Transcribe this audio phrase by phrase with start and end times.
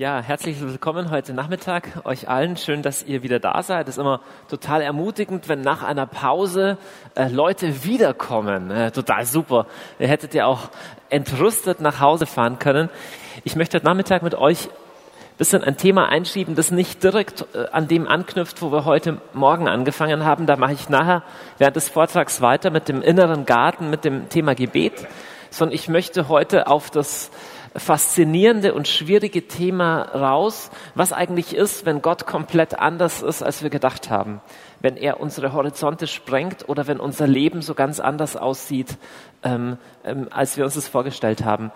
[0.00, 2.56] Ja, herzlich willkommen heute Nachmittag euch allen.
[2.56, 3.86] Schön, dass ihr wieder da seid.
[3.86, 6.78] Es ist immer total ermutigend, wenn nach einer Pause
[7.14, 8.70] äh, Leute wiederkommen.
[8.70, 9.66] Äh, total super.
[9.98, 10.70] Ihr hättet ja auch
[11.10, 12.88] entrüstet nach Hause fahren können.
[13.44, 17.66] Ich möchte heute Nachmittag mit euch ein bisschen ein Thema einschieben, das nicht direkt äh,
[17.70, 20.46] an dem anknüpft, wo wir heute Morgen angefangen haben.
[20.46, 21.22] Da mache ich nachher
[21.58, 25.06] während des Vortrags weiter mit dem inneren Garten, mit dem Thema Gebet.
[25.50, 27.30] Sondern ich möchte heute auf das
[27.76, 33.70] faszinierende und schwierige Thema raus, was eigentlich ist, wenn Gott komplett anders ist, als wir
[33.70, 34.40] gedacht haben.
[34.80, 38.96] Wenn er unsere Horizonte sprengt oder wenn unser Leben so ganz anders aussieht,
[39.42, 41.70] ähm, ähm, als wir uns das vorgestellt haben.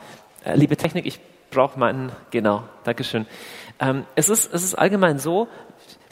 [0.44, 3.26] Äh, liebe Technik, ich brauche meinen, genau, Dankeschön.
[3.78, 5.48] Ähm, es, ist, es ist allgemein so,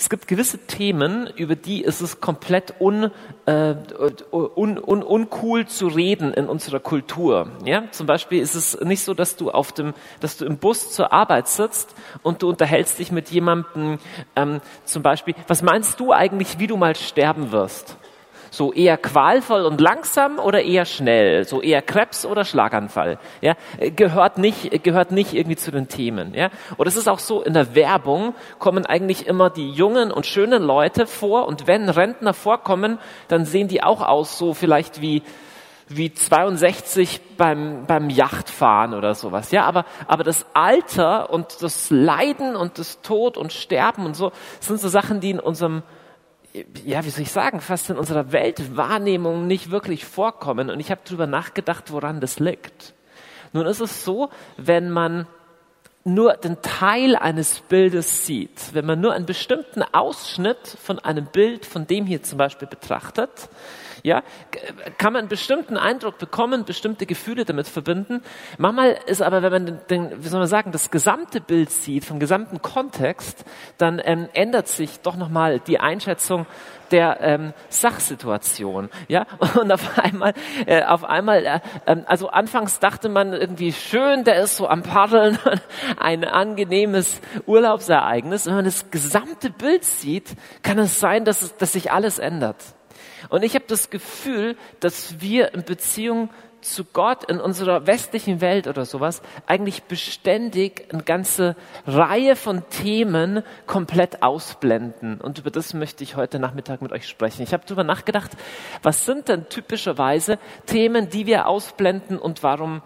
[0.02, 3.12] es gibt gewisse Themen, über die ist es komplett un,
[3.46, 3.76] äh,
[4.32, 7.52] un, un, uncool zu reden in unserer Kultur.
[7.64, 7.84] Ja?
[7.92, 11.12] Zum Beispiel ist es nicht so, dass du auf dem, dass du im Bus zur
[11.12, 11.94] Arbeit sitzt
[12.24, 14.00] und du unterhältst dich mit jemandem,
[14.34, 17.96] ähm, zum Beispiel, was meinst du eigentlich, wie du mal sterben wirst?
[18.52, 21.46] So eher qualvoll und langsam oder eher schnell?
[21.46, 23.18] So eher Krebs oder Schlaganfall?
[23.40, 23.54] Ja,
[23.96, 26.34] gehört nicht, gehört nicht irgendwie zu den Themen.
[26.34, 30.26] Ja, und es ist auch so, in der Werbung kommen eigentlich immer die jungen und
[30.26, 35.22] schönen Leute vor und wenn Rentner vorkommen, dann sehen die auch aus so vielleicht wie,
[35.88, 39.50] wie 62 beim, beim Yachtfahren oder sowas.
[39.50, 44.30] Ja, aber, aber das Alter und das Leiden und das Tod und Sterben und so
[44.60, 45.82] sind so Sachen, die in unserem
[46.84, 50.70] ja, wie soll ich sagen, fast in unserer Weltwahrnehmung nicht wirklich vorkommen.
[50.70, 52.94] Und ich habe darüber nachgedacht, woran das liegt.
[53.52, 55.26] Nun ist es so, wenn man
[56.04, 61.64] nur den Teil eines Bildes sieht, wenn man nur einen bestimmten Ausschnitt von einem Bild,
[61.64, 63.48] von dem hier zum Beispiel betrachtet,
[64.02, 64.22] ja,
[64.98, 68.22] kann man einen bestimmten Eindruck bekommen, bestimmte Gefühle damit verbinden.
[68.58, 72.18] Manchmal ist aber, wenn man den, wie soll man sagen, das gesamte Bild sieht, vom
[72.18, 73.44] gesamten Kontext,
[73.78, 76.46] dann ähm, ändert sich doch nochmal die Einschätzung
[76.92, 78.90] der ähm, Sachsituation.
[79.08, 79.26] Ja,
[79.60, 80.34] und auf einmal,
[80.66, 84.82] äh, auf einmal, äh, äh, also anfangs dachte man irgendwie schön, der ist so am
[84.82, 85.38] Paddeln,
[86.00, 88.46] ein angenehmes Urlaubsereignis.
[88.46, 92.56] Wenn man das gesamte Bild sieht, kann es sein, dass, es, dass sich alles ändert.
[93.28, 96.30] Und ich habe das Gefühl, dass wir in Beziehung
[96.62, 103.42] zu Gott in unserer westlichen Welt oder sowas eigentlich beständig eine ganze Reihe von Themen
[103.66, 105.20] komplett ausblenden.
[105.20, 107.42] Und über das möchte ich heute Nachmittag mit euch sprechen.
[107.42, 108.30] Ich habe darüber nachgedacht,
[108.82, 112.82] was sind denn typischerweise Themen, die wir ausblenden und warum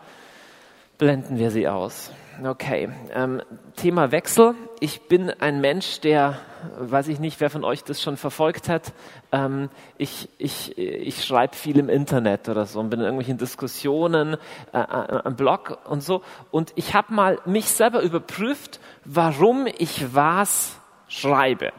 [0.98, 2.10] blenden wir sie aus?
[2.44, 3.40] Okay, ähm,
[3.76, 4.54] Thema Wechsel.
[4.80, 6.38] Ich bin ein Mensch, der,
[6.78, 8.92] weiß ich nicht, wer von euch das schon verfolgt hat,
[9.32, 14.34] ähm, ich, ich, ich schreibe viel im Internet oder so und bin in irgendwelchen Diskussionen
[14.74, 16.20] äh, äh, am Blog und so.
[16.50, 21.72] Und ich habe mal mich selber überprüft, warum ich was schreibe.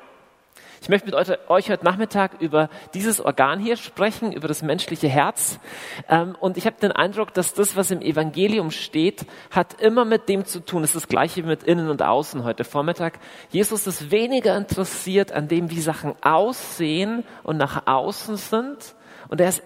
[0.81, 1.15] Ich möchte mit
[1.49, 5.59] euch heute Nachmittag über dieses Organ hier sprechen, über das menschliche Herz.
[6.07, 10.29] Ähm, und ich habe den Eindruck, dass das, was im Evangelium steht, hat immer mit
[10.29, 10.83] dem zu tun.
[10.83, 13.19] Es ist das gleiche mit innen und außen heute Vormittag.
[13.49, 18.95] Jesus ist weniger interessiert an dem, wie Sachen aussehen und nach außen sind.
[19.29, 19.63] Und er ist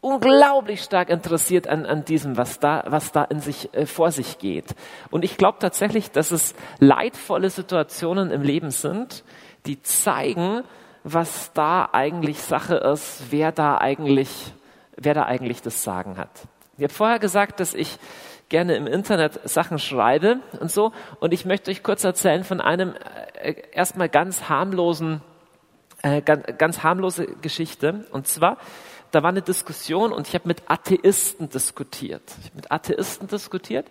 [0.00, 4.38] unglaublich stark interessiert an, an diesem, was da, was da in sich, äh, vor sich
[4.38, 4.74] geht.
[5.10, 9.24] Und ich glaube tatsächlich, dass es leidvolle Situationen im Leben sind,
[9.66, 10.64] die zeigen,
[11.04, 14.52] was da eigentlich Sache ist, wer da eigentlich,
[14.96, 16.30] wer da eigentlich das Sagen hat.
[16.76, 17.98] Ich habe vorher gesagt, dass ich
[18.48, 20.92] gerne im Internet Sachen schreibe und so.
[21.20, 22.94] Und ich möchte euch kurz erzählen von einem
[23.40, 25.22] äh, erstmal ganz harmlosen,
[26.02, 28.06] äh, ganz, ganz harmlose Geschichte.
[28.10, 28.58] Und zwar,
[29.12, 32.22] da war eine Diskussion und ich habe mit Atheisten diskutiert.
[32.40, 33.86] Ich habe mit Atheisten diskutiert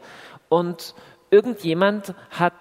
[0.50, 0.94] und
[1.32, 2.56] irgendjemand hat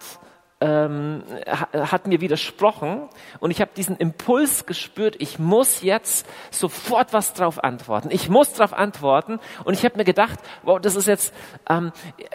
[0.60, 3.08] ähm, hat mir widersprochen
[3.38, 8.08] und ich habe diesen Impuls gespürt, ich muss jetzt sofort was drauf antworten.
[8.10, 11.32] Ich muss drauf antworten und ich habe mir gedacht, wow, das ist jetzt,
[11.68, 11.92] ähm,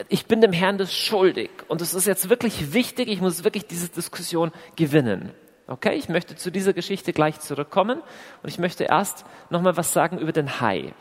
[0.07, 3.67] ich bin dem Herrn das schuldig und es ist jetzt wirklich wichtig, ich muss wirklich
[3.67, 5.31] diese Diskussion gewinnen.
[5.67, 8.01] Okay, ich möchte zu dieser Geschichte gleich zurückkommen
[8.41, 10.93] und ich möchte erst nochmal was sagen über den Hai.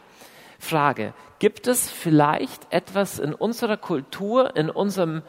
[0.59, 5.23] Frage, gibt es vielleicht etwas in unserer Kultur, in unserem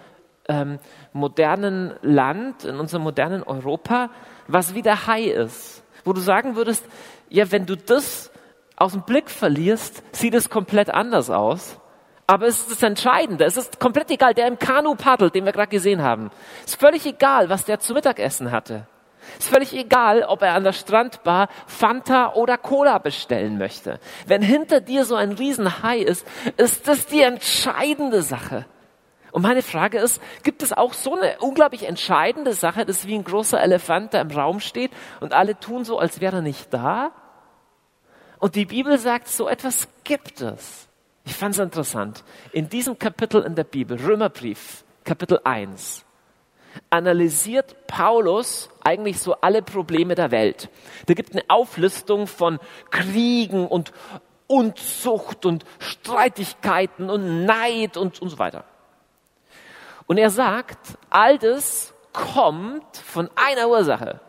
[0.47, 0.79] ähm,
[1.13, 4.09] modernen Land, in unserem modernen Europa,
[4.47, 5.83] was wie der Hai ist.
[6.03, 6.85] Wo du sagen würdest,
[7.29, 8.31] ja, wenn du das
[8.75, 11.79] aus dem Blick verlierst, sieht es komplett anders aus.
[12.25, 13.45] Aber es ist das Entscheidende.
[13.45, 16.31] Es ist komplett egal, der im Kanu paddelt, den wir gerade gesehen haben.
[16.65, 18.87] Es ist völlig egal, was der zu Mittagessen hatte.
[19.37, 23.99] Es ist völlig egal, ob er an der Strandbar Fanta oder Cola bestellen möchte.
[24.27, 28.65] Wenn hinter dir so ein Riesenhai ist, ist das die entscheidende Sache.
[29.33, 33.15] Und meine Frage ist, gibt es auch so eine unglaublich entscheidende Sache, das ist wie
[33.15, 34.91] ein großer Elefant, der im Raum steht
[35.21, 37.11] und alle tun so, als wäre er nicht da?
[38.37, 40.87] Und die Bibel sagt, so etwas gibt es.
[41.25, 42.23] Ich fand es interessant.
[42.51, 46.05] In diesem Kapitel in der Bibel, Römerbrief, Kapitel 1,
[46.91, 50.69] analysiert Paulus eigentlich so alle Probleme der Welt.
[51.07, 52.59] Da gibt eine Auflistung von
[52.91, 53.93] Kriegen und
[54.45, 58.65] Unzucht und Streitigkeiten und Neid und, und so weiter.
[60.07, 64.19] Und er sagt, all das kommt von einer Ursache.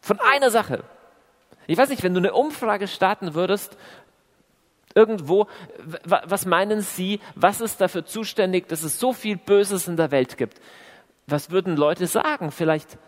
[0.00, 0.84] Von einer Sache.
[1.66, 3.76] Ich weiß nicht, wenn du eine Umfrage starten würdest,
[4.94, 5.46] irgendwo,
[6.04, 10.36] was meinen Sie, was ist dafür zuständig, dass es so viel Böses in der Welt
[10.36, 10.60] gibt?
[11.26, 12.50] Was würden Leute sagen?
[12.50, 12.98] Vielleicht,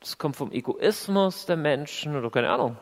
[0.00, 2.76] es kommt vom Egoismus der Menschen oder keine Ahnung.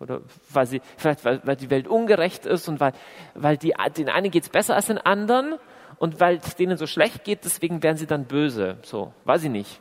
[0.00, 0.20] Oder
[0.50, 2.92] weil sie, vielleicht weil, weil die Welt ungerecht ist und weil,
[3.34, 5.58] weil die, den einen geht es besser als den anderen
[5.98, 8.78] und weil es denen so schlecht geht, deswegen werden sie dann böse.
[8.82, 9.80] So, weiß ich nicht.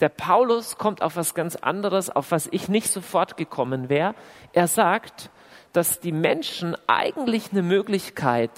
[0.00, 4.14] Der Paulus kommt auf was ganz anderes, auf was ich nicht sofort gekommen wäre.
[4.52, 5.30] Er sagt,
[5.72, 8.50] dass die Menschen eigentlich eine Möglichkeit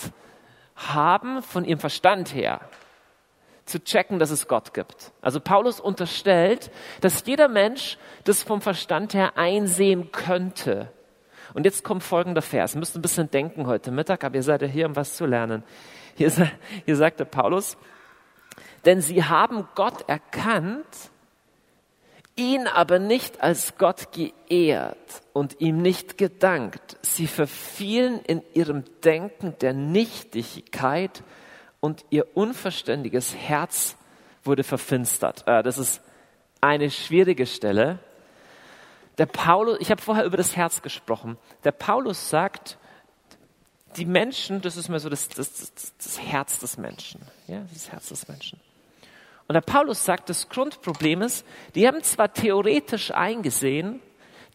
[0.76, 2.60] haben, von ihrem Verstand her
[3.64, 5.12] zu checken, dass es Gott gibt.
[5.20, 6.70] Also Paulus unterstellt,
[7.00, 10.88] dass jeder Mensch das vom Verstand her einsehen könnte.
[11.54, 12.74] Und jetzt kommt folgender Vers.
[12.74, 15.26] Ihr müsst ein bisschen denken heute Mittag, aber ihr seid ja hier, um was zu
[15.26, 15.62] lernen.
[16.14, 16.30] Hier,
[16.84, 17.76] hier sagt der Paulus,
[18.84, 21.10] denn sie haben Gott erkannt,
[22.36, 26.96] ihn aber nicht als Gott geehrt und ihm nicht gedankt.
[27.02, 31.22] Sie verfielen in ihrem Denken der Nichtigkeit
[31.80, 33.96] und ihr unverständiges Herz
[34.44, 35.46] wurde verfinstert.
[35.46, 36.00] Äh, das ist
[36.60, 37.98] eine schwierige Stelle.
[39.18, 41.36] Der Paulus, ich habe vorher über das Herz gesprochen.
[41.64, 42.78] Der Paulus sagt,
[43.96, 47.20] die Menschen, das ist mir so das, das, das, das Herz des Menschen.
[47.46, 48.60] Ja, das Herz des Menschen.
[49.48, 51.44] Und der Paulus sagt, das Grundproblem ist,
[51.74, 54.00] die haben zwar theoretisch eingesehen,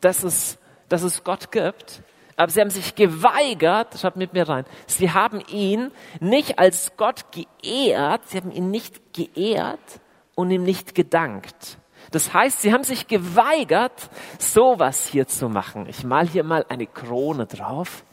[0.01, 0.57] dass es,
[0.89, 2.01] dass es Gott gibt,
[2.35, 7.25] aber sie haben sich geweigert, schaut mit mir rein, sie haben ihn nicht als Gott
[7.31, 9.99] geehrt, sie haben ihn nicht geehrt
[10.35, 11.77] und ihm nicht gedankt.
[12.11, 14.09] Das heißt, sie haben sich geweigert,
[14.39, 15.87] sowas hier zu machen.
[15.89, 18.05] Ich mal hier mal eine Krone drauf.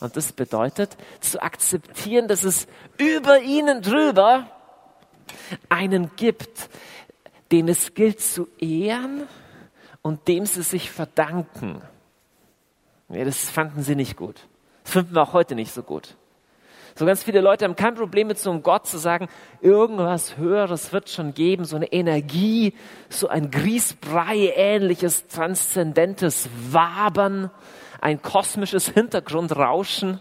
[0.00, 2.66] Und das bedeutet zu akzeptieren, dass es
[2.96, 4.46] über ihnen drüber
[5.68, 6.70] einen gibt,
[7.52, 9.26] den es gilt zu ehren
[10.02, 11.82] und dem sie sich verdanken.
[13.08, 14.46] Ja, das fanden sie nicht gut.
[14.84, 16.16] Das finden wir auch heute nicht so gut.
[16.94, 19.28] So ganz viele Leute haben kein Problem mit so einem Gott zu sagen,
[19.60, 22.74] irgendwas Höheres wird schon geben, so eine Energie,
[23.08, 27.50] so ein Grießbrei ähnliches, transzendentes Wabern
[28.00, 30.20] ein kosmisches Hintergrundrauschen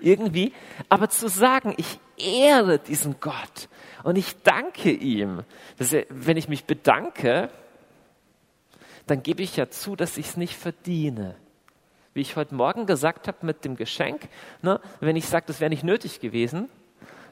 [0.00, 0.52] irgendwie.
[0.88, 3.68] Aber zu sagen, ich ehre diesen Gott
[4.02, 5.42] und ich danke ihm,
[5.92, 7.50] er, wenn ich mich bedanke,
[9.06, 11.36] dann gebe ich ja zu, dass ich es nicht verdiene.
[12.14, 14.28] Wie ich heute Morgen gesagt habe mit dem Geschenk,
[14.62, 16.68] ne, wenn ich sage, das wäre nicht nötig gewesen,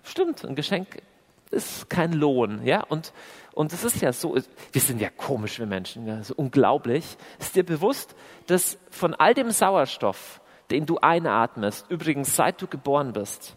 [0.03, 1.03] stimmt, ein Geschenk
[1.51, 3.13] ist kein Lohn, ja, und
[3.55, 7.17] und es ist ja so, wir sind ja komisch, wir Menschen, ja, so unglaublich.
[7.39, 8.15] Ist dir bewusst,
[8.47, 10.41] dass von all dem Sauerstoff,
[10.71, 13.57] den du einatmest, übrigens seit du geboren bist,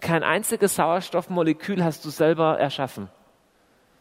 [0.00, 3.08] kein einziges Sauerstoffmolekül hast du selber erschaffen.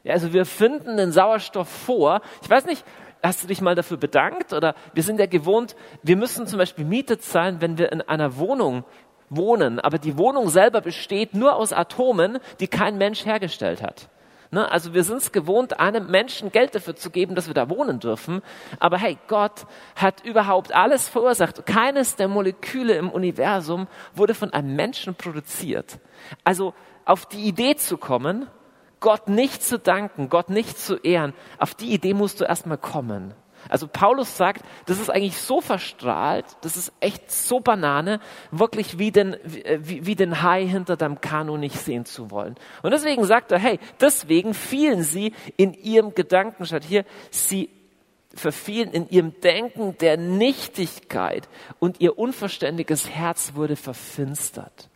[0.04, 2.22] Ja, also wir finden den Sauerstoff vor.
[2.42, 2.84] Ich weiß nicht,
[3.24, 4.54] hast du dich mal dafür bedankt?
[4.54, 8.38] Oder wir sind ja gewohnt, wir müssen zum Beispiel Miete zahlen, wenn wir in einer
[8.38, 8.84] Wohnung
[9.30, 9.80] wohnen.
[9.80, 14.10] Aber die Wohnung selber besteht nur aus Atomen, die kein Mensch hergestellt hat.
[14.54, 14.72] Ne?
[14.72, 18.00] Also wir sind es gewohnt, einem Menschen Geld dafür zu geben, dass wir da wohnen
[18.00, 18.44] dürfen.
[18.80, 21.66] Aber hey, Gott hat überhaupt alles verursacht.
[21.66, 25.98] Keines der Moleküle im Universum wurde von einem Menschen produziert.
[26.44, 28.48] Also auf die Idee zu kommen,
[29.00, 33.34] Gott nicht zu danken, Gott nicht zu ehren, auf die Idee musst du erstmal kommen.
[33.70, 38.20] Also Paulus sagt, das ist eigentlich so verstrahlt, das ist echt so Banane,
[38.52, 42.56] wirklich wie den, wie, wie den Hai hinter deinem Kanu nicht sehen zu wollen.
[42.82, 47.70] Und deswegen sagt er, hey, deswegen fielen sie in ihrem Gedanken, statt hier, sie
[48.34, 51.48] verfielen in ihrem Denken der Nichtigkeit
[51.80, 54.90] und ihr unverständiges Herz wurde verfinstert.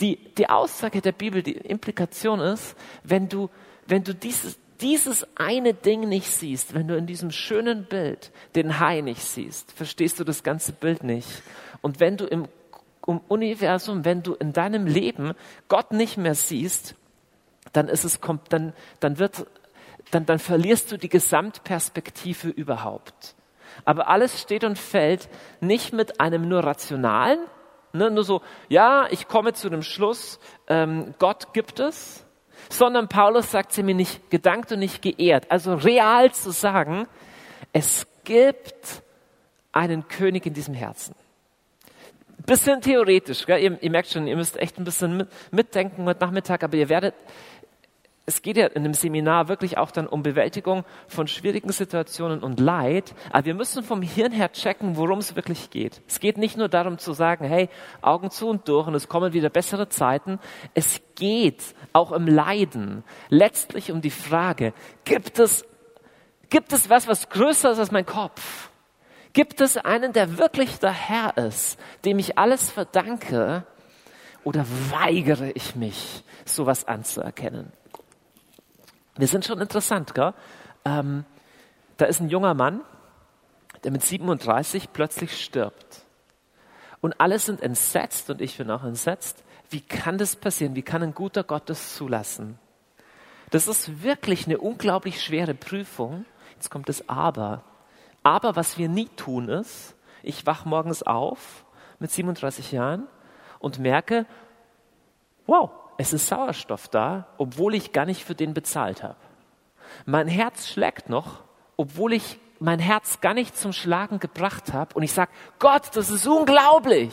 [0.00, 3.50] Die, die Aussage der Bibel, die Implikation ist, wenn du,
[3.86, 8.80] wenn du dieses, dieses eine Ding nicht siehst, wenn du in diesem schönen Bild den
[8.80, 11.28] Hai nicht siehst, verstehst du das ganze Bild nicht.
[11.80, 12.46] Und wenn du im,
[13.06, 15.34] im Universum, wenn du in deinem Leben
[15.68, 16.96] Gott nicht mehr siehst,
[17.72, 19.46] dann ist es, dann, dann wird,
[20.10, 23.34] dann, dann verlierst du die Gesamtperspektive überhaupt.
[23.84, 25.28] Aber alles steht und fällt
[25.60, 27.38] nicht mit einem nur rationalen,
[27.94, 32.21] Ne, nur so, ja, ich komme zu dem Schluss, ähm, Gott gibt es,
[32.68, 35.50] sondern Paulus sagt sie mir nicht gedankt und nicht geehrt.
[35.50, 37.06] Also real zu sagen,
[37.72, 39.02] es gibt
[39.72, 41.14] einen König in diesem Herzen.
[42.46, 43.62] Bisschen theoretisch, gell?
[43.62, 46.88] Ihr, ihr merkt schon, ihr müsst echt ein bisschen mit, mitdenken heute Nachmittag, aber ihr
[46.88, 47.14] werdet
[48.24, 52.60] es geht ja in dem Seminar wirklich auch dann um Bewältigung von schwierigen Situationen und
[52.60, 53.14] Leid.
[53.32, 56.02] Aber wir müssen vom Hirn her checken, worum es wirklich geht.
[56.06, 57.68] Es geht nicht nur darum zu sagen, hey,
[58.00, 60.38] Augen zu und durch und es kommen wieder bessere Zeiten.
[60.74, 64.72] Es geht auch im Leiden letztlich um die Frage,
[65.04, 65.66] gibt es,
[66.48, 68.70] gibt es was, was größer ist als mein Kopf?
[69.32, 73.64] Gibt es einen, der wirklich der Herr ist, dem ich alles verdanke?
[74.44, 77.72] Oder weigere ich mich, sowas anzuerkennen?
[79.16, 80.32] Wir sind schon interessant, gell?
[80.84, 81.24] Ähm,
[81.96, 82.80] da ist ein junger Mann,
[83.84, 86.02] der mit 37 plötzlich stirbt.
[87.00, 89.44] Und alle sind entsetzt und ich bin auch entsetzt.
[89.70, 90.74] Wie kann das passieren?
[90.74, 92.58] Wie kann ein guter Gott das zulassen?
[93.50, 96.24] Das ist wirklich eine unglaublich schwere Prüfung.
[96.54, 97.62] Jetzt kommt das Aber.
[98.22, 101.64] Aber was wir nie tun ist, ich wach morgens auf
[101.98, 103.08] mit 37 Jahren
[103.58, 104.26] und merke,
[105.46, 109.16] wow, es ist Sauerstoff da, obwohl ich gar nicht für den bezahlt habe.
[110.06, 111.44] Mein Herz schlägt noch,
[111.76, 114.94] obwohl ich mein Herz gar nicht zum Schlagen gebracht habe.
[114.94, 117.12] Und ich sage, Gott, das ist unglaublich,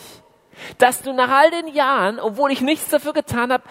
[0.77, 3.63] dass du nach all den Jahren, obwohl ich nichts dafür getan habe,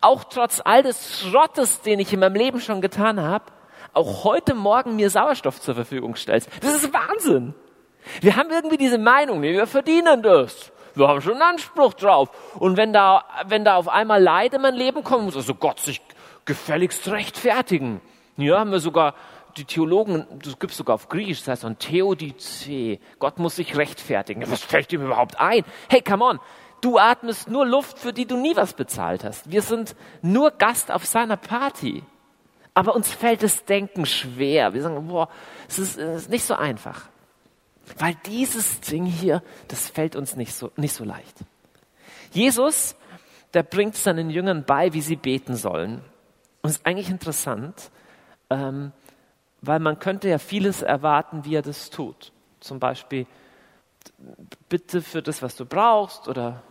[0.00, 3.44] auch trotz all des Schrottes, den ich in meinem Leben schon getan habe,
[3.92, 6.48] auch heute Morgen mir Sauerstoff zur Verfügung stellst.
[6.62, 7.54] Das ist Wahnsinn.
[8.20, 12.30] Wir haben irgendwie diese Meinung, wir verdienen das wir haben schon einen Anspruch drauf.
[12.58, 15.80] Und wenn da, wenn da auf einmal Leid in mein Leben kommt, muss also Gott
[15.80, 16.00] sich
[16.44, 18.00] gefälligst rechtfertigen.
[18.36, 19.14] Ja, haben wir sogar
[19.56, 22.98] die Theologen, das gibt es sogar auf Griechisch, das heißt dann Theodice.
[23.18, 24.48] Gott muss sich rechtfertigen.
[24.50, 25.64] Was fällt ihm überhaupt ein?
[25.88, 26.40] Hey, come on.
[26.80, 29.50] Du atmest nur Luft, für die du nie was bezahlt hast.
[29.50, 32.02] Wir sind nur Gast auf seiner Party.
[32.72, 34.72] Aber uns fällt das Denken schwer.
[34.72, 35.28] Wir sagen, boah,
[35.68, 37.09] es ist, es ist nicht so einfach.
[37.98, 41.36] Weil dieses Ding hier, das fällt uns nicht so, nicht so leicht.
[42.32, 42.94] Jesus,
[43.54, 46.02] der bringt seinen Jüngern bei, wie sie beten sollen.
[46.62, 47.90] Und es ist eigentlich interessant,
[48.50, 48.92] ähm,
[49.60, 52.32] weil man könnte ja vieles erwarten, wie er das tut.
[52.60, 53.26] Zum Beispiel,
[54.68, 56.62] bitte für das, was du brauchst oder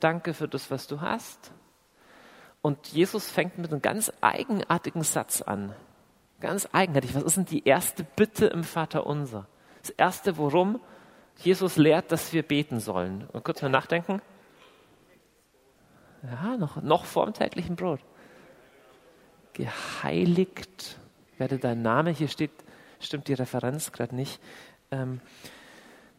[0.00, 1.52] danke für das, was du hast.
[2.60, 5.74] Und Jesus fängt mit einem ganz eigenartigen Satz an.
[6.40, 7.14] Ganz eigenartig.
[7.14, 9.46] Was ist denn die erste Bitte im Vater unser?
[9.82, 10.80] Das Erste, worum
[11.38, 13.26] Jesus lehrt, dass wir beten sollen.
[13.32, 14.22] Und kurz mal nachdenken.
[16.22, 18.00] Ja, noch, noch vor dem täglichen Brot.
[19.54, 20.98] Geheiligt
[21.38, 22.10] werde dein Name.
[22.10, 22.52] Hier steht,
[23.00, 24.40] stimmt die Referenz gerade nicht.
[24.92, 25.20] Ähm,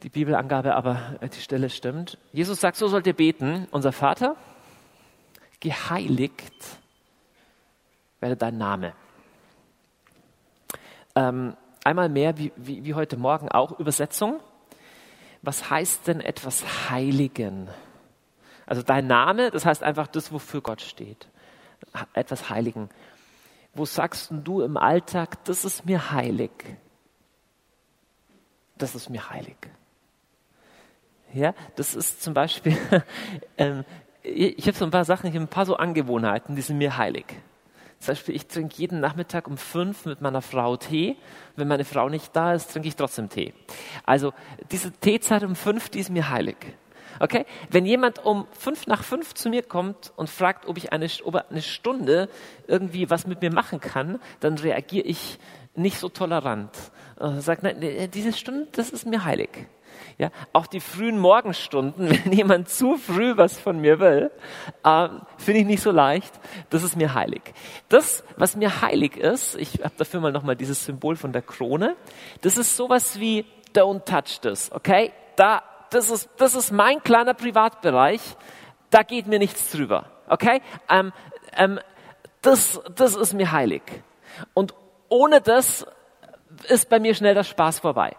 [0.04, 2.18] die Bibelangabe, aber die Stelle stimmt.
[2.34, 3.68] Jesus sagt, so sollt ihr beten.
[3.72, 4.36] Unser Vater,
[5.62, 6.82] geheiligt
[8.20, 8.94] werde dein Name.
[11.16, 14.40] Ähm, Einmal mehr, wie, wie, wie heute Morgen auch, Übersetzung.
[15.42, 17.70] Was heißt denn etwas heiligen?
[18.66, 21.28] Also dein Name, das heißt einfach das, wofür Gott steht.
[22.14, 22.90] Etwas heiligen.
[23.74, 26.52] Wo sagst du im Alltag, das ist mir heilig?
[28.78, 29.58] Das ist mir heilig.
[31.34, 32.78] Ja, das ist zum Beispiel,
[33.58, 33.84] ähm,
[34.22, 36.98] ich habe so ein paar Sachen, ich habe ein paar so Angewohnheiten, die sind mir
[36.98, 37.26] heilig.
[38.04, 41.16] Zum Beispiel, ich trinke jeden Nachmittag um fünf mit meiner Frau Tee.
[41.56, 43.54] Wenn meine Frau nicht da ist, trinke ich trotzdem Tee.
[44.06, 44.34] Also
[44.72, 46.58] diese Teezeit um fünf, die ist mir heilig.
[47.22, 47.46] Okay?
[47.70, 51.50] Wenn jemand um fünf nach fünf zu mir kommt und fragt, ob ich eine, ob
[51.50, 52.28] eine Stunde
[52.68, 55.40] irgendwie was mit mir machen kann, dann reagiere ich
[55.74, 56.72] nicht so tolerant.
[57.22, 59.50] Äh, Sagt, nein, diese Stunde, das ist mir heilig.
[60.18, 64.32] Ja, auch die frühen Morgenstunden, wenn jemand zu früh was von mir will,
[64.84, 66.34] äh, finde ich nicht so leicht.
[66.70, 67.42] Das ist mir heilig.
[67.90, 71.96] Das, was mir heilig ist, ich habe dafür mal nochmal dieses Symbol von der Krone,
[72.42, 75.12] das ist sowas wie don't touch this, okay?
[75.36, 78.22] Da, das ist, das ist mein kleiner Privatbereich,
[78.90, 80.62] da geht mir nichts drüber, okay?
[80.90, 81.12] Ähm,
[81.56, 81.80] ähm,
[82.42, 83.82] das, das ist mir heilig.
[84.54, 84.74] Und
[85.10, 85.86] ohne das
[86.68, 88.16] ist bei mir schnell der Spaß vorbei.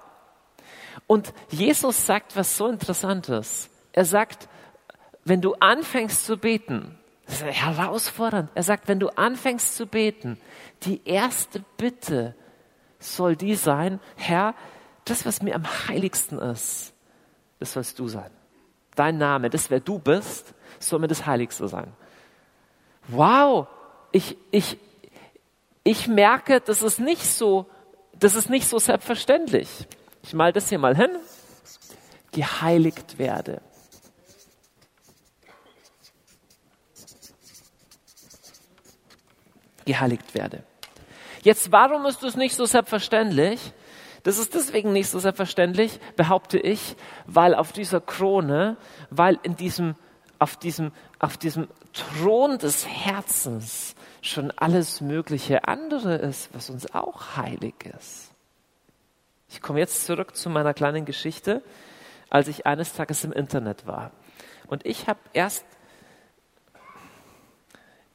[1.06, 3.70] Und Jesus sagt was so Interessantes.
[3.92, 4.48] Er sagt,
[5.24, 8.50] wenn du anfängst zu beten, das ist herausfordernd.
[8.54, 10.38] Er sagt, wenn du anfängst zu beten,
[10.82, 12.34] die erste Bitte
[12.98, 14.54] soll die sein, Herr,
[15.04, 16.92] das, was mir am heiligsten ist,
[17.60, 18.30] das sollst du sein.
[18.94, 21.92] Dein Name, das, wer du bist, soll mir das Heiligste sein.
[23.08, 23.66] Wow,
[24.12, 24.78] ich, ich,
[25.82, 27.66] ich merke, das ist nicht so,
[28.18, 29.68] das ist nicht so selbstverständlich.
[30.24, 31.10] Ich mal das hier mal hin.
[32.32, 33.60] Geheiligt werde.
[39.84, 40.64] Geheiligt werde.
[41.42, 43.60] Jetzt, warum ist das nicht so selbstverständlich?
[44.22, 48.78] Das ist deswegen nicht so selbstverständlich, behaupte ich, weil auf dieser Krone,
[49.10, 49.94] weil in diesem,
[50.38, 57.36] auf diesem, auf diesem Thron des Herzens schon alles mögliche andere ist, was uns auch
[57.36, 58.33] heilig ist.
[59.54, 61.62] Ich komme jetzt zurück zu meiner kleinen Geschichte,
[62.28, 64.10] als ich eines Tages im Internet war.
[64.66, 65.64] Und ich habe erst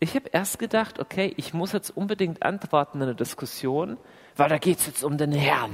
[0.02, 3.98] ich habe erst gedacht, okay, ich muss jetzt unbedingt antworten in der Diskussion,
[4.36, 5.72] weil da geht es jetzt um den Herrn.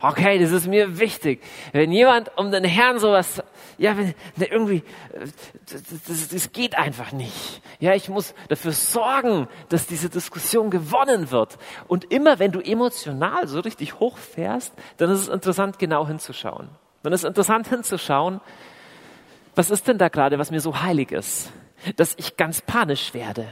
[0.00, 1.42] Okay, das ist mir wichtig.
[1.72, 3.42] Wenn jemand um den Herrn sowas,
[3.78, 4.82] ja, wenn, irgendwie,
[5.70, 7.62] das, das, das geht einfach nicht.
[7.80, 11.58] Ja, ich muss dafür sorgen, dass diese Diskussion gewonnen wird.
[11.88, 16.68] Und immer wenn du emotional so richtig hochfährst, dann ist es interessant, genau hinzuschauen.
[17.02, 18.40] Dann ist es interessant hinzuschauen,
[19.54, 21.52] was ist denn da gerade, was mir so heilig ist?
[21.96, 23.46] dass ich ganz panisch werde.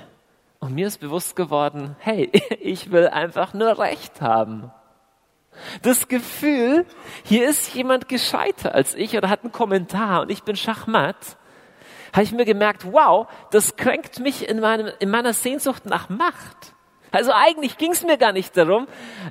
[0.58, 2.30] Und mir ist bewusst geworden, hey,
[2.60, 4.70] ich will einfach nur Recht haben.
[5.82, 6.86] Das Gefühl,
[7.24, 11.36] hier ist jemand gescheiter als ich oder hat einen Kommentar und ich bin Schachmatt,
[12.12, 16.74] habe ich mir gemerkt, wow, das kränkt mich in, meinem, in meiner Sehnsucht nach Macht.
[17.10, 18.86] Also eigentlich ging es mir gar nicht darum,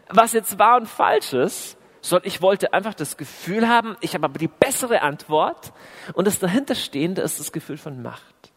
[0.10, 4.26] was jetzt wahr und falsch ist, sondern ich wollte einfach das Gefühl haben, ich habe
[4.26, 5.74] aber die bessere Antwort
[6.14, 8.52] und das dahinterstehende ist das Gefühl von Macht.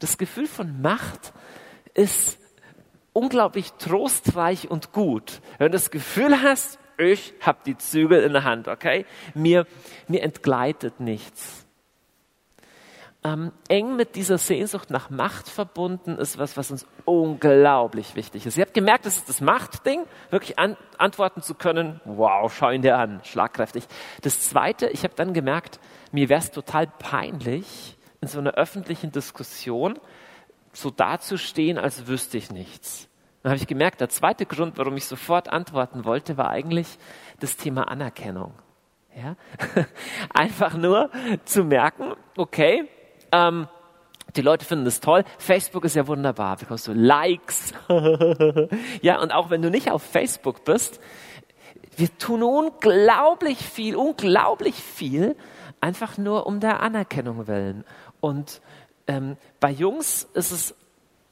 [0.00, 1.32] Das Gefühl von Macht
[1.94, 2.38] ist
[3.12, 5.40] unglaublich trostreich und gut.
[5.58, 9.06] Wenn du das Gefühl hast, ich habe die Zügel in der Hand, okay?
[9.34, 9.66] Mir,
[10.08, 11.64] mir entgleitet nichts.
[13.24, 18.56] Ähm, eng mit dieser Sehnsucht nach Macht verbunden ist was, was uns unglaublich wichtig ist.
[18.56, 22.00] Ihr habt gemerkt, das ist das Machtding, wirklich an, antworten zu können.
[22.04, 23.84] Wow, schau ihn dir an, schlagkräftig.
[24.22, 25.80] Das Zweite, ich habe dann gemerkt,
[26.12, 29.98] mir wäre es total peinlich, in so einer öffentlichen Diskussion
[30.80, 33.08] so dazustehen, als wüsste ich nichts.
[33.42, 36.98] Dann habe ich gemerkt, der zweite Grund, warum ich sofort antworten wollte, war eigentlich
[37.40, 38.52] das Thema Anerkennung.
[39.16, 39.36] Ja?
[40.34, 41.10] Einfach nur
[41.44, 42.88] zu merken, okay,
[43.32, 43.68] ähm,
[44.36, 45.24] die Leute finden das toll.
[45.38, 47.72] Facebook ist ja wunderbar, bekommst du Likes.
[49.02, 51.00] ja, und auch wenn du nicht auf Facebook bist,
[51.96, 55.34] wir tun unglaublich viel, unglaublich viel,
[55.80, 57.84] einfach nur um der Anerkennung willen.
[58.20, 58.60] Und
[59.08, 60.74] ähm, bei Jungs ist es,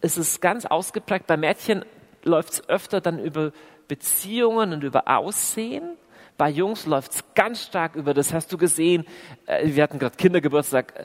[0.01, 1.85] ist es ganz ausgeprägt, bei Mädchen
[2.25, 3.53] läuft es öfter dann über
[3.87, 5.97] Beziehungen und über Aussehen.
[6.39, 9.07] Bei Jungs läuft es ganz stark über, das hast du gesehen,
[9.47, 11.05] äh, wir hatten gerade Kindergeburtstag, äh,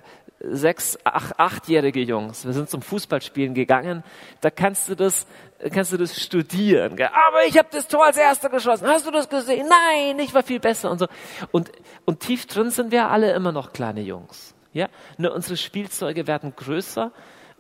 [0.49, 2.45] sechs, ach, achtjährige Jungs.
[2.45, 4.03] Wir sind zum Fußballspielen gegangen.
[4.41, 5.27] Da kannst du das,
[5.71, 6.95] kannst du das studieren.
[6.95, 7.10] Gell?
[7.27, 8.88] Aber ich habe das Tor als Erster geschossen.
[8.88, 9.67] Hast du das gesehen?
[9.69, 11.07] Nein, ich war viel besser und so.
[11.51, 11.71] Und,
[12.05, 14.50] und tief drin sind wir alle immer noch kleine Jungs.
[14.73, 14.88] Ja?
[15.17, 17.12] Nur unsere Spielzeuge werden größer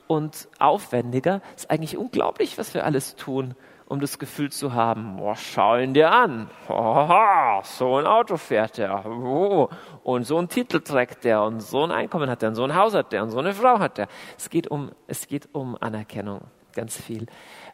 [0.07, 1.41] und aufwendiger.
[1.55, 3.55] Es ist eigentlich unglaublich, was wir alles tun,
[3.87, 6.49] um das Gefühl zu haben, boah, schau ihn dir an.
[6.69, 9.05] Oha, so ein Auto fährt er.
[9.05, 9.69] Oh,
[10.03, 12.73] und so ein Titel trägt der und so ein Einkommen hat er und so ein
[12.73, 14.07] Haus hat der und so eine Frau hat er.
[14.37, 16.41] Es geht um, es geht um Anerkennung,
[16.73, 17.25] ganz viel.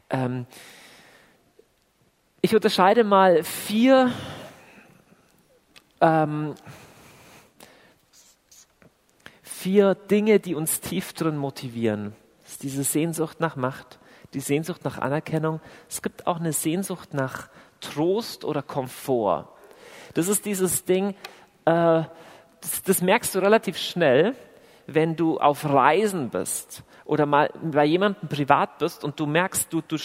[0.10, 0.48] Ähm,
[2.42, 4.12] ich unterscheide mal vier
[6.02, 6.56] ähm,
[9.58, 12.16] vier Dinge, die uns tief drin motivieren.
[12.44, 14.00] Das ist diese Sehnsucht nach Macht,
[14.34, 15.60] die Sehnsucht nach Anerkennung.
[15.90, 17.50] Es gibt auch eine Sehnsucht nach
[17.82, 19.50] Trost oder Komfort.
[20.14, 21.10] Das ist dieses Ding,
[21.66, 22.04] äh,
[22.62, 24.36] das, das merkst du relativ schnell,
[24.86, 29.82] wenn du auf Reisen bist oder mal bei jemandem privat bist und du merkst, du,
[29.82, 29.98] du,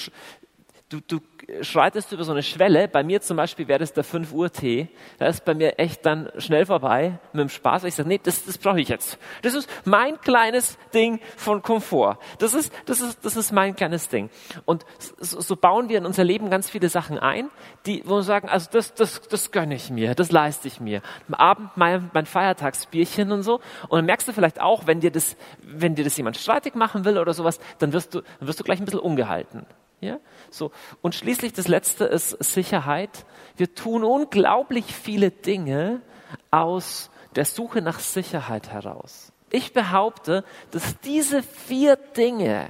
[0.92, 1.20] du, du
[1.62, 2.88] schreitest über so eine Schwelle.
[2.88, 4.88] Bei mir zum Beispiel wäre das der 5 Uhr Tee.
[5.18, 7.85] Da ist bei mir echt dann schnell vorbei mit dem Spaß.
[7.85, 9.18] Ich sage, nee, das, das brauche ich jetzt.
[9.42, 12.18] Das ist mein kleines Ding von Komfort.
[12.38, 14.31] Das ist, das ist, das ist mein kleines Ding.
[14.64, 14.85] Und
[15.18, 17.50] so, so bauen wir in unser Leben ganz viele Sachen ein,
[17.87, 21.02] die, wo wir sagen, also das, das, das gönne ich mir, das leiste ich mir.
[21.28, 23.61] Am Abend mein, mein Feiertagsbierchen und so.
[23.88, 27.05] Und dann merkst du vielleicht auch, wenn dir das, wenn dir das jemand streitig machen
[27.05, 29.66] will oder sowas, dann wirst du, dann wirst du gleich ein bisschen ungehalten.
[30.03, 30.19] Ja?
[30.51, 30.73] So.
[31.01, 33.25] Und schließlich das letzte ist Sicherheit.
[33.57, 36.03] Wir tun unglaublich viele Dinge
[36.51, 39.33] aus der Suche nach Sicherheit heraus.
[39.51, 42.69] Ich behaupte, dass diese vier Dinge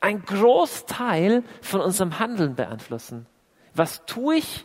[0.00, 3.26] ein Großteil von unserem Handeln beeinflussen.
[3.74, 4.64] Was tue ich,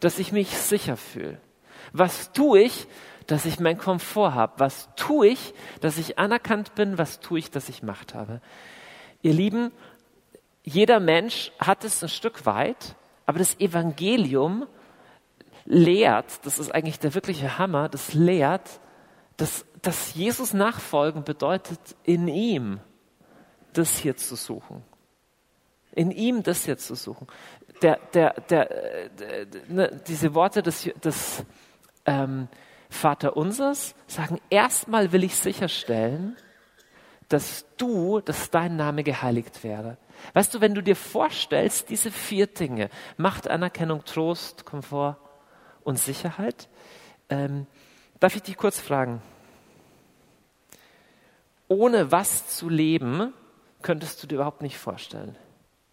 [0.00, 1.38] dass ich mich sicher fühle?
[1.92, 2.86] Was tue ich,
[3.26, 4.54] dass ich meinen Komfort habe?
[4.58, 6.98] Was tue ich, dass ich anerkannt bin?
[6.98, 8.40] Was tue ich, dass ich Macht habe?
[9.22, 9.70] Ihr Lieben,
[10.72, 12.94] jeder Mensch hat es ein Stück weit,
[13.26, 14.66] aber das Evangelium
[15.64, 18.80] lehrt, das ist eigentlich der wirkliche Hammer, das lehrt,
[19.36, 22.80] dass, dass Jesus nachfolgen bedeutet, in ihm
[23.72, 24.82] das hier zu suchen.
[25.92, 27.26] in ihm das jetzt zu suchen.
[27.82, 31.44] Der, der, der, der ne, diese Worte des, des
[32.04, 32.48] ähm,
[32.88, 36.36] Vater Unsers sagen, erstmal will ich sicherstellen,
[37.28, 39.96] dass du, dass dein Name geheiligt wäre.
[40.34, 45.16] Weißt du, wenn du dir vorstellst, diese vier Dinge, Macht, Anerkennung, Trost, Komfort
[45.82, 46.68] und Sicherheit,
[47.28, 47.66] ähm,
[48.18, 49.22] darf ich dich kurz fragen,
[51.68, 53.32] ohne was zu leben,
[53.82, 55.36] könntest du dir überhaupt nicht vorstellen.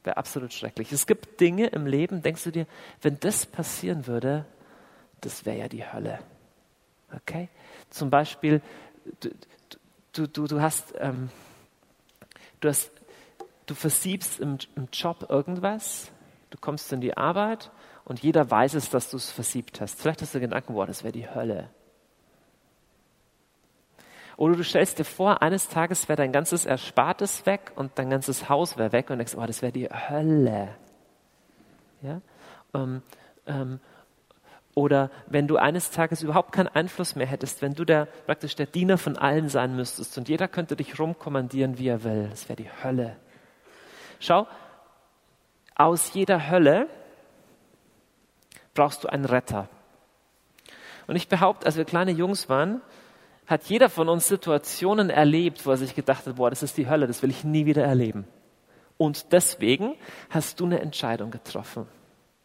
[0.04, 0.92] Wäre absolut schrecklich.
[0.92, 2.68] Es gibt Dinge im Leben, denkst du dir,
[3.02, 4.46] wenn das passieren würde,
[5.22, 6.20] das wäre ja die Hölle.
[7.16, 7.50] Okay?
[7.90, 8.62] Zum Beispiel,
[9.20, 9.30] du,
[10.14, 11.30] du, du, du hast, ähm,
[12.60, 12.92] du hast,
[13.68, 16.12] du versiebst im, im Job irgendwas,
[16.50, 17.70] du kommst in die Arbeit
[18.06, 20.02] und jeder weiß es, dass du es versiebt hast.
[20.02, 21.70] Vielleicht hast du Gedanken, boah, das wäre die Hölle.
[24.38, 28.50] Oder du stellst dir vor, eines Tages wäre dein ganzes Erspartes weg und dein ganzes
[28.50, 30.70] Haus wäre weg und denkst, oh, das wäre die Hölle.
[32.02, 32.22] Ja?
[32.74, 33.02] Ähm,
[33.48, 33.80] ähm,
[34.76, 38.68] oder wenn du eines Tages überhaupt keinen Einfluss mehr hättest, wenn du der, praktisch der
[38.68, 42.58] Diener von allen sein müsstest und jeder könnte dich rumkommandieren, wie er will, das wäre
[42.58, 43.16] die Hölle.
[44.20, 44.48] Schau,
[45.76, 46.88] aus jeder Hölle
[48.74, 49.70] brauchst du einen Retter.
[51.08, 52.82] Und ich behaupte, als wir kleine Jungs waren,
[53.46, 56.90] hat jeder von uns Situationen erlebt, wo er sich gedacht hat, boah, das ist die
[56.90, 58.28] Hölle, das will ich nie wieder erleben.
[58.98, 59.96] Und deswegen
[60.30, 61.88] hast du eine Entscheidung getroffen.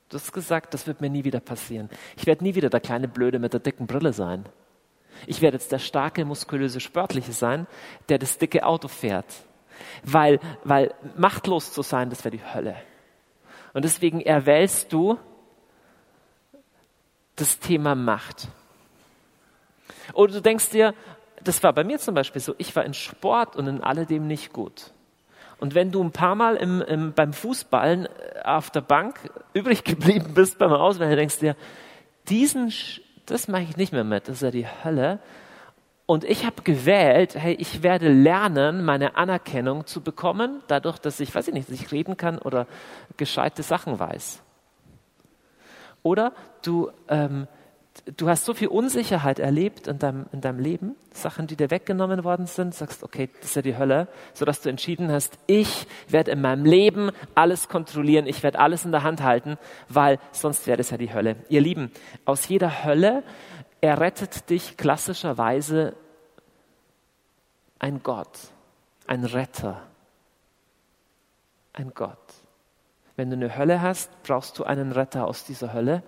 [0.08, 1.88] Du hast gesagt, das wird mir nie wieder passieren.
[2.16, 4.44] Ich werde nie wieder der kleine Blöde mit der dicken Brille sein.
[5.26, 7.66] Ich werde jetzt der starke, muskulöse, sportliche sein,
[8.08, 9.26] der das dicke Auto fährt.
[10.02, 12.76] Weil, weil machtlos zu sein, das wäre die Hölle.
[13.72, 15.18] Und deswegen erwählst du
[17.36, 18.48] das Thema Macht.
[20.12, 20.94] Oder du denkst dir,
[21.42, 24.52] das war bei mir zum Beispiel so, ich war in Sport und in alledem nicht
[24.52, 24.92] gut.
[25.58, 28.08] Und wenn du ein paar Mal im, im, beim Fußballen äh,
[28.44, 31.56] auf der Bank übrig geblieben bist beim Auswählen, denkst du dir,
[32.28, 32.72] diesen,
[33.26, 35.20] das mache ich nicht mehr mit, das ist ja die Hölle.
[36.12, 41.34] Und ich habe gewählt, hey, ich werde lernen, meine Anerkennung zu bekommen, dadurch, dass ich,
[41.34, 42.66] weiß ich nicht, dass ich reden kann oder
[43.16, 44.42] gescheite Sachen weiß.
[46.02, 47.48] Oder du ähm,
[48.18, 52.24] du hast so viel Unsicherheit erlebt in deinem, in deinem Leben, Sachen, die dir weggenommen
[52.24, 56.32] worden sind, sagst, okay, das ist ja die Hölle, sodass du entschieden hast, ich werde
[56.32, 59.56] in meinem Leben alles kontrollieren, ich werde alles in der Hand halten,
[59.88, 61.36] weil sonst wäre das ja die Hölle.
[61.48, 61.90] Ihr Lieben,
[62.26, 63.22] aus jeder Hölle
[63.80, 65.94] errettet dich klassischerweise
[67.82, 68.38] ein Gott,
[69.08, 69.82] ein Retter,
[71.72, 72.16] ein Gott.
[73.16, 76.02] Wenn du eine Hölle hast, brauchst du einen Retter aus dieser Hölle.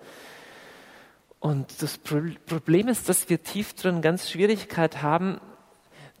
[1.39, 5.39] Und das Problem ist, dass wir tief drin ganz Schwierigkeit haben,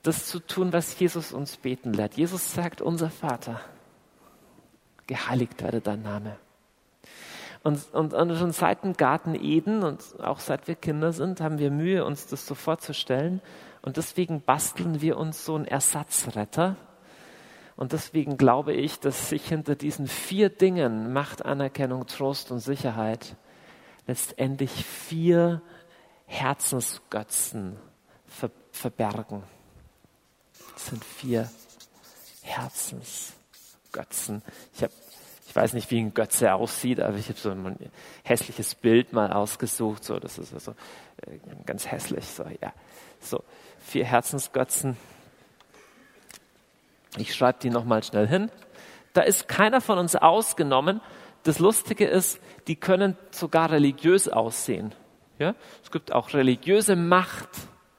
[0.03, 2.17] das zu tun, was Jesus uns beten lässt.
[2.17, 3.61] Jesus sagt, unser Vater,
[5.07, 6.35] geheiligt werde dein Name.
[7.63, 11.57] Und, und, und schon seit dem Garten Eden und auch seit wir Kinder sind, haben
[11.59, 13.41] wir Mühe, uns das so vorzustellen.
[13.85, 16.75] Und deswegen basteln wir uns so einen Ersatzretter.
[17.75, 23.35] Und deswegen glaube ich, dass sich hinter diesen vier Dingen Macht, Anerkennung, Trost und Sicherheit
[24.07, 25.61] letztendlich vier
[26.25, 27.77] Herzensgötzen
[28.25, 29.43] ver verbergen.
[30.73, 31.47] Das sind vier
[32.41, 34.41] Herzensgötzen.
[34.73, 34.93] Ich habe
[35.47, 37.77] ich weiß nicht, wie ein Götze aussieht, aber ich habe so ein
[38.23, 40.03] hässliches Bild mal ausgesucht.
[40.03, 40.71] So, das ist also
[41.21, 42.25] äh, ganz hässlich.
[42.25, 42.73] So, ja.
[43.21, 43.41] so
[43.85, 44.97] vier Herzensgötzen.
[47.17, 48.51] Ich schreibe die nochmal schnell hin.
[49.13, 50.99] Da ist keiner von uns ausgenommen,
[51.43, 54.95] das Lustige ist, die können sogar religiös aussehen.
[55.37, 55.53] Ja?
[55.83, 57.49] Es gibt auch religiöse Macht.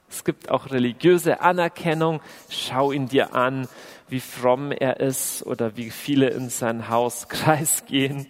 [0.09, 2.21] Es gibt auch religiöse Anerkennung.
[2.49, 3.69] Schau ihn dir an,
[4.09, 8.27] wie fromm er ist oder wie viele in sein Hauskreis gehen.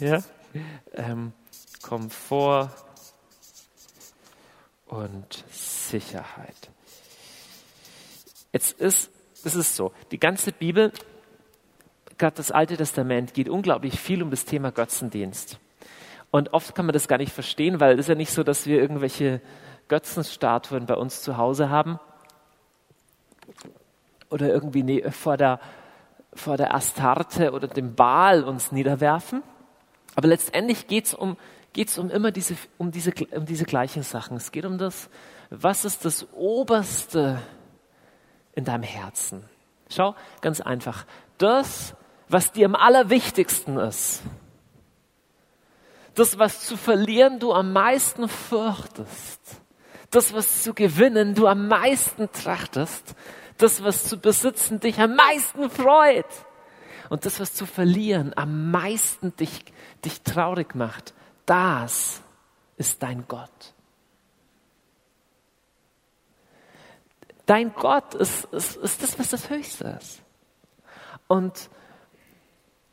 [0.00, 0.18] Ja?
[0.94, 1.32] Ähm,
[1.82, 2.70] Komfort
[4.94, 6.70] und Sicherheit.
[8.52, 9.10] Jetzt ist,
[9.44, 10.92] es ist so, die ganze Bibel
[12.18, 15.58] gerade das Alte Testament geht unglaublich viel um das Thema Götzendienst.
[16.30, 18.66] Und oft kann man das gar nicht verstehen, weil es ist ja nicht so, dass
[18.66, 19.40] wir irgendwelche
[19.88, 21.98] Götzenstatuen bei uns zu Hause haben
[24.30, 25.60] oder irgendwie ne, vor der,
[26.32, 29.42] vor der Astarte oder dem Baal uns niederwerfen.
[30.16, 31.36] Aber letztendlich geht es um,
[31.74, 34.38] geht's um immer diese, um, diese, um diese gleichen Sachen.
[34.38, 35.10] Es geht um das,
[35.50, 37.42] was ist das Oberste
[38.54, 39.44] in deinem Herzen?
[39.90, 41.04] Schau, ganz einfach.
[41.36, 41.94] Das,
[42.28, 44.22] was dir am allerwichtigsten ist.
[46.14, 49.40] Das, was zu verlieren du am meisten fürchtest.
[50.10, 53.16] Das, was zu gewinnen du am meisten trachtest.
[53.58, 56.26] Das, was zu besitzen dich am meisten freut.
[57.10, 59.64] Und das, was zu verlieren am meisten dich,
[60.04, 61.14] dich traurig macht,
[61.46, 62.22] das
[62.76, 63.74] ist dein Gott.
[67.46, 70.22] Dein Gott ist, ist, ist das, was das Höchste ist.
[71.28, 71.68] Und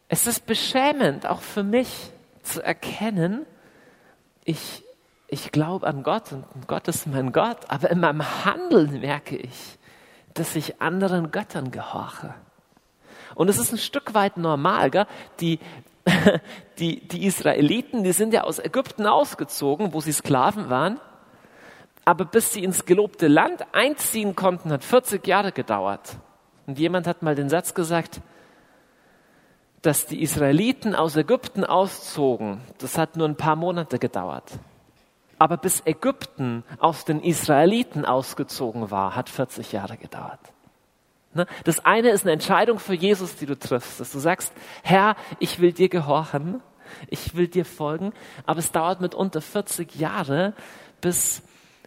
[0.10, 2.12] es ist beschämend, auch für mich
[2.44, 3.46] zu erkennen,
[4.44, 4.84] ich,
[5.28, 9.78] ich glaube an Gott und Gott ist mein Gott, aber in meinem Handeln merke ich,
[10.34, 12.34] dass ich anderen Göttern gehorche.
[13.36, 15.08] Und es ist ein Stück weit normal, gell?
[15.40, 15.60] Die,
[16.80, 21.00] die, die Israeliten, die sind ja aus Ägypten ausgezogen, wo sie Sklaven waren.
[22.06, 26.18] Aber bis sie ins gelobte Land einziehen konnten, hat 40 Jahre gedauert.
[26.66, 28.22] Und jemand hat mal den Satz gesagt,
[29.82, 34.52] dass die Israeliten aus Ägypten auszogen, das hat nur ein paar Monate gedauert.
[35.40, 40.51] Aber bis Ägypten aus den Israeliten ausgezogen war, hat 40 Jahre gedauert.
[41.34, 41.46] Ne?
[41.64, 45.60] Das eine ist eine Entscheidung für Jesus, die du triffst, dass du sagst, Herr, ich
[45.60, 46.62] will dir gehorchen,
[47.08, 48.14] ich will dir folgen,
[48.46, 50.54] aber es dauert mitunter 40 Jahre,
[51.00, 51.42] bis,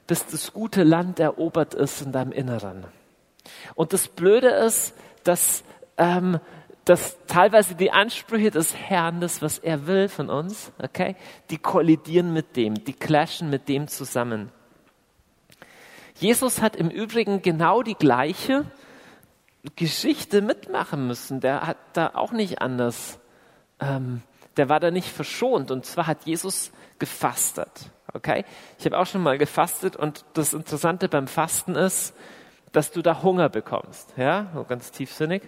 [0.06, 2.84] bis das gute Land erobert ist in deinem Inneren.
[3.74, 5.64] Und das Blöde ist, dass,
[5.98, 6.40] ähm,
[6.84, 11.16] dass teilweise die Ansprüche des Herrn, das, was er will von uns, okay,
[11.50, 14.50] die kollidieren mit dem, die clashen mit dem zusammen.
[16.16, 18.64] Jesus hat im Übrigen genau die gleiche
[19.76, 21.40] Geschichte mitmachen müssen.
[21.40, 23.18] Der hat da auch nicht anders,
[23.80, 24.22] ähm,
[24.56, 25.70] der war da nicht verschont.
[25.70, 27.90] Und zwar hat Jesus gefastet.
[28.12, 28.44] Okay?
[28.78, 32.14] Ich habe auch schon mal gefastet und das Interessante beim Fasten ist,
[32.72, 34.12] dass du da Hunger bekommst.
[34.16, 35.42] Ja, so ganz tiefsinnig.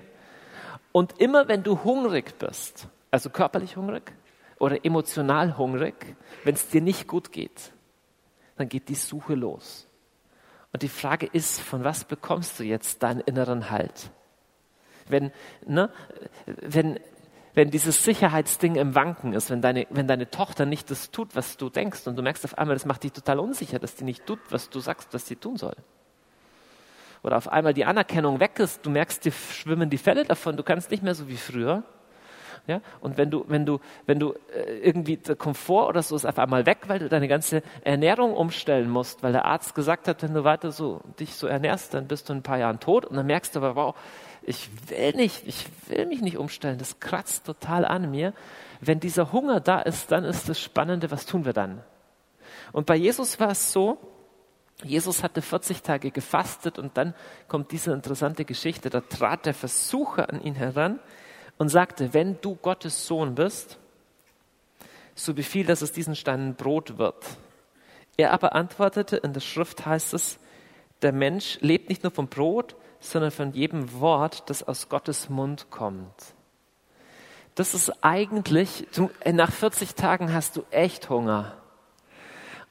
[0.93, 4.13] Und immer wenn du hungrig bist, also körperlich hungrig
[4.59, 7.73] oder emotional hungrig, wenn es dir nicht gut geht,
[8.57, 9.86] dann geht die Suche los.
[10.73, 14.11] Und die Frage ist, von was bekommst du jetzt deinen inneren Halt?
[15.09, 15.33] Wenn,
[15.67, 15.91] ne,
[16.47, 16.99] wenn,
[17.55, 21.57] wenn dieses Sicherheitsding im Wanken ist, wenn deine, wenn deine Tochter nicht das tut, was
[21.57, 24.27] du denkst und du merkst auf einmal, das macht dich total unsicher, dass die nicht
[24.27, 25.77] tut, was du sagst, was sie tun soll
[27.27, 30.63] oder auf einmal die Anerkennung weg ist, du merkst, dir schwimmen die Fälle davon, du
[30.63, 31.83] kannst nicht mehr so wie früher.
[32.67, 32.81] Ja?
[33.01, 36.39] Und wenn du, wenn du, wenn du äh, irgendwie der Komfort oder so ist auf
[36.39, 40.35] einmal weg, weil du deine ganze Ernährung umstellen musst, weil der Arzt gesagt hat, wenn
[40.35, 43.05] du weiter so dich so ernährst, dann bist du in ein paar Jahren tot.
[43.05, 43.95] Und dann merkst du aber, wow,
[44.43, 46.79] ich will nicht, ich will mich nicht umstellen.
[46.79, 48.33] Das kratzt total an mir.
[48.81, 51.83] Wenn dieser Hunger da ist, dann ist das Spannende, was tun wir dann?
[52.73, 53.99] Und bei Jesus war es so,
[54.83, 57.15] Jesus hatte 40 Tage gefastet und dann
[57.49, 58.91] kommt diese interessante Geschichte.
[58.91, 61.01] Da trat der Versucher an ihn heran
[61.59, 63.79] und sagte, wenn du Gottes Sohn bist,
[65.15, 67.25] so befiehl, dass es diesen Steinen Brot wird.
[68.17, 70.39] Er aber antwortete, in der Schrift heißt es,
[71.03, 75.71] der Mensch lebt nicht nur vom Brot, sondern von jedem Wort, das aus Gottes Mund
[75.71, 76.35] kommt.
[77.55, 78.87] Das ist eigentlich,
[79.25, 81.57] nach 40 Tagen hast du echt Hunger.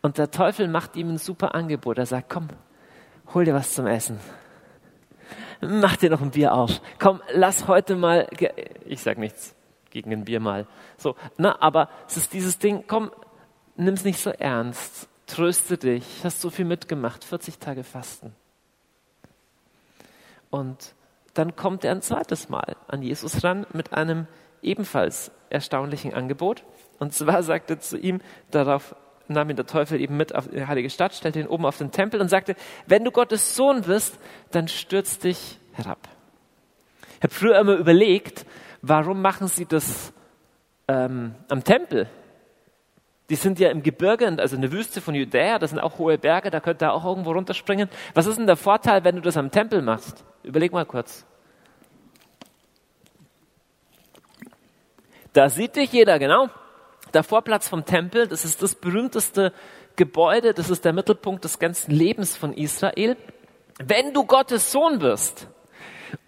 [0.02, 1.98] Und der Teufel macht ihm ein super Angebot.
[1.98, 2.50] Er sagt, komm,
[3.34, 4.20] hol dir was zum Essen.
[5.62, 6.82] Mach dir noch ein Bier auf.
[7.00, 8.28] Komm, lass heute mal,
[8.86, 9.56] ich sag nichts
[9.90, 10.68] gegen ein Bier mal.
[10.98, 13.12] So, na, aber es ist dieses Ding, komm,
[13.78, 15.08] nimm's nicht so ernst.
[15.28, 16.06] Tröste dich.
[16.24, 17.24] Hast so viel mitgemacht.
[17.24, 18.36] 40 Tage Fasten.
[20.50, 20.94] Und
[21.34, 24.28] dann kommt er ein zweites Mal an Jesus ran mit einem
[24.62, 26.64] ebenfalls erstaunlichen Angebot.
[27.00, 28.96] Und zwar sagt er zu ihm, darauf
[29.28, 31.92] nahm ihn der Teufel eben mit auf die heilige Stadt, stellte ihn oben auf den
[31.92, 32.56] Tempel und sagte,
[32.88, 34.20] wenn du Gottes Sohn bist,
[34.52, 36.08] dann stürz dich herab.
[37.18, 38.46] Ich habe früher immer überlegt,
[38.82, 40.14] warum machen sie das
[40.88, 42.08] ähm, am Tempel?
[43.30, 46.18] Die sind ja im Gebirge, also in der Wüste von Judäa, das sind auch hohe
[46.18, 47.90] Berge, da könnte er auch irgendwo runterspringen.
[48.14, 50.24] Was ist denn der Vorteil, wenn du das am Tempel machst?
[50.44, 51.26] Überleg mal kurz.
[55.34, 56.50] Da sieht dich jeder, genau
[57.16, 59.54] der Vorplatz vom Tempel, das ist das berühmteste
[59.96, 63.18] Gebäude, das ist der Mittelpunkt des ganzen Lebens von Israel.
[63.80, 65.48] Wenn du Gottes Sohn bist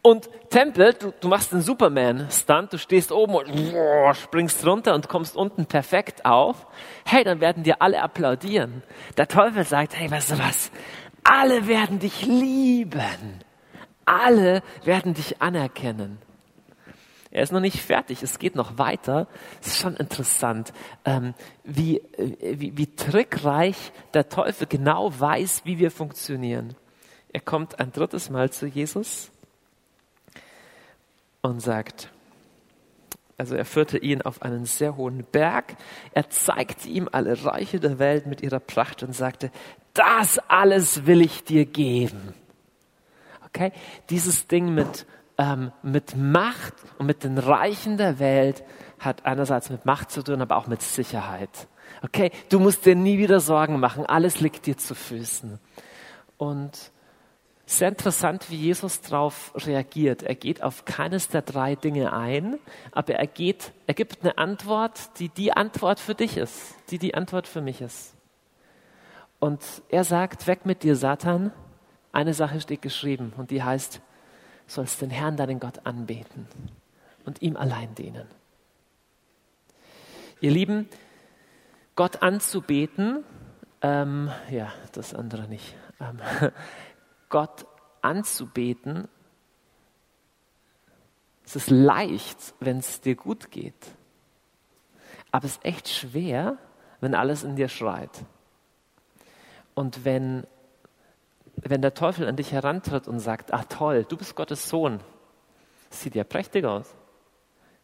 [0.01, 5.35] und Tempel, du, du machst den Superman-Stunt, du stehst oben und springst runter und kommst
[5.35, 6.65] unten perfekt auf,
[7.05, 8.83] hey, dann werden dir alle applaudieren.
[9.17, 10.71] Der Teufel sagt, hey, weißt du was?
[11.23, 13.43] Alle werden dich lieben.
[14.05, 16.19] Alle werden dich anerkennen.
[17.37, 19.27] Er ist noch nicht fertig, es geht noch weiter.
[19.61, 20.73] Es ist schon interessant,
[21.05, 26.73] ähm, wie, äh, wie, wie trickreich der Teufel genau weiß, wie wir funktionieren.
[27.31, 29.29] Er kommt ein drittes Mal zu Jesus
[31.43, 32.09] und sagt,
[33.37, 35.75] also er führte ihn auf einen sehr hohen Berg,
[36.13, 39.51] er zeigte ihm alle Reiche der Welt mit ihrer Pracht und sagte,
[39.93, 42.33] das alles will ich dir geben.
[43.45, 43.71] Okay?
[44.09, 45.05] Dieses Ding mit
[45.37, 48.63] ähm, mit Macht und mit den Reichen der Welt
[48.99, 51.67] hat einerseits mit Macht zu tun, aber auch mit Sicherheit.
[52.03, 55.59] Okay, du musst dir nie wieder Sorgen machen, alles liegt dir zu Füßen.
[56.37, 56.91] Und
[57.69, 60.23] sehr interessant, wie Jesus darauf reagiert.
[60.23, 62.59] Er geht auf keines der drei Dinge ein,
[62.93, 67.13] aber er, geht, er gibt eine Antwort, die die Antwort für dich ist, die die
[67.13, 68.15] Antwort für mich ist.
[69.39, 71.51] Und er sagt, weg mit dir, Satan.
[72.13, 74.01] Eine Sache steht geschrieben und die heißt,
[74.67, 76.47] sollst den Herrn, deinen Gott, anbeten
[77.25, 78.27] und ihm allein dienen.
[80.39, 80.87] Ihr Lieben,
[81.95, 83.23] Gott anzubeten,
[83.81, 85.75] ähm, ja, das andere nicht.
[85.99, 86.19] Ähm,
[87.29, 87.65] Gott
[88.01, 89.07] anzubeten,
[91.43, 93.95] es ist leicht, wenn es dir gut geht.
[95.31, 96.57] Aber es ist echt schwer,
[96.99, 98.11] wenn alles in dir schreit.
[99.73, 100.45] Und wenn,
[101.57, 104.99] wenn der Teufel an dich herantritt und sagt, ach toll, du bist Gottes Sohn.
[105.89, 106.95] Sieht ja prächtig aus.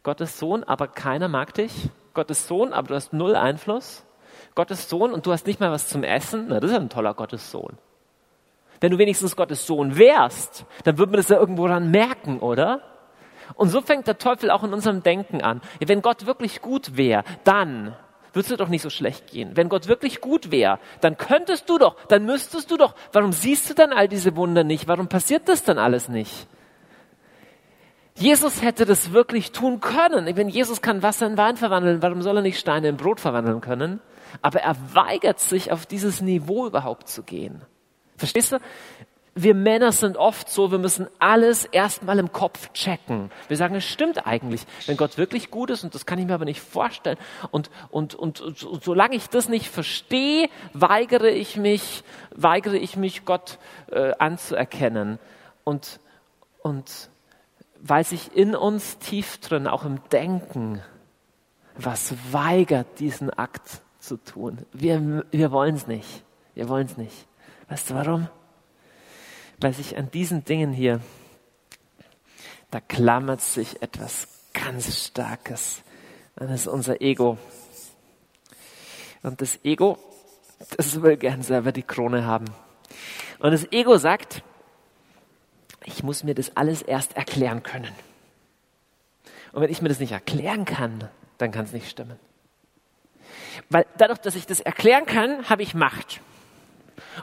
[0.02, 1.90] Gottes Sohn, aber keiner mag dich.
[2.12, 4.04] Gottes Sohn, aber du hast null Einfluss.
[4.54, 6.46] Gottes Sohn und du hast nicht mal was zum Essen.
[6.48, 7.78] Na, das ist ja ein toller Gottes Sohn.
[8.80, 12.82] Wenn du wenigstens Gottes Sohn wärst, dann würde man das ja irgendwo dann merken, oder?
[13.54, 15.60] Und so fängt der Teufel auch in unserem Denken an.
[15.84, 17.96] Wenn Gott wirklich gut wäre, dann
[18.34, 19.52] würde es doch nicht so schlecht gehen.
[19.54, 22.94] Wenn Gott wirklich gut wäre, dann könntest du doch, dann müsstest du doch.
[23.12, 24.88] Warum siehst du dann all diese Wunder nicht?
[24.88, 26.46] Warum passiert das dann alles nicht?
[28.16, 30.36] Jesus hätte das wirklich tun können.
[30.36, 33.60] Wenn Jesus kann Wasser in Wein verwandeln, warum soll er nicht Steine in Brot verwandeln
[33.60, 34.00] können?
[34.40, 37.62] Aber er weigert sich, auf dieses Niveau überhaupt zu gehen.
[38.16, 38.58] Verstehst du?
[39.36, 43.32] Wir Männer sind oft so, wir müssen alles erstmal im Kopf checken.
[43.48, 46.34] Wir sagen, es stimmt eigentlich, wenn Gott wirklich gut ist, und das kann ich mir
[46.34, 47.18] aber nicht vorstellen.
[47.50, 52.96] Und, und, und, und, und solange ich das nicht verstehe, weigere ich mich, weigere ich
[52.96, 53.58] mich, Gott
[53.90, 55.18] äh, anzuerkennen.
[55.64, 55.98] Und,
[56.62, 57.10] und
[57.80, 60.80] weil sich in uns tief drin, auch im Denken,
[61.76, 64.58] was weigert, diesen Akt zu tun.
[64.72, 66.22] Wir, wir wollen es nicht.
[66.54, 67.26] Wir wollen es nicht.
[67.68, 68.28] Weißt du warum?
[69.64, 71.00] Weil sich an diesen Dingen hier,
[72.70, 75.80] da klammert sich etwas ganz Starkes.
[76.36, 77.38] Das ist unser Ego.
[79.22, 79.96] Und das Ego,
[80.76, 82.44] das will gern selber die Krone haben.
[83.38, 84.42] Und das Ego sagt,
[85.86, 87.94] ich muss mir das alles erst erklären können.
[89.52, 92.20] Und wenn ich mir das nicht erklären kann, dann kann es nicht stimmen.
[93.70, 96.20] Weil dadurch, dass ich das erklären kann, habe ich Macht.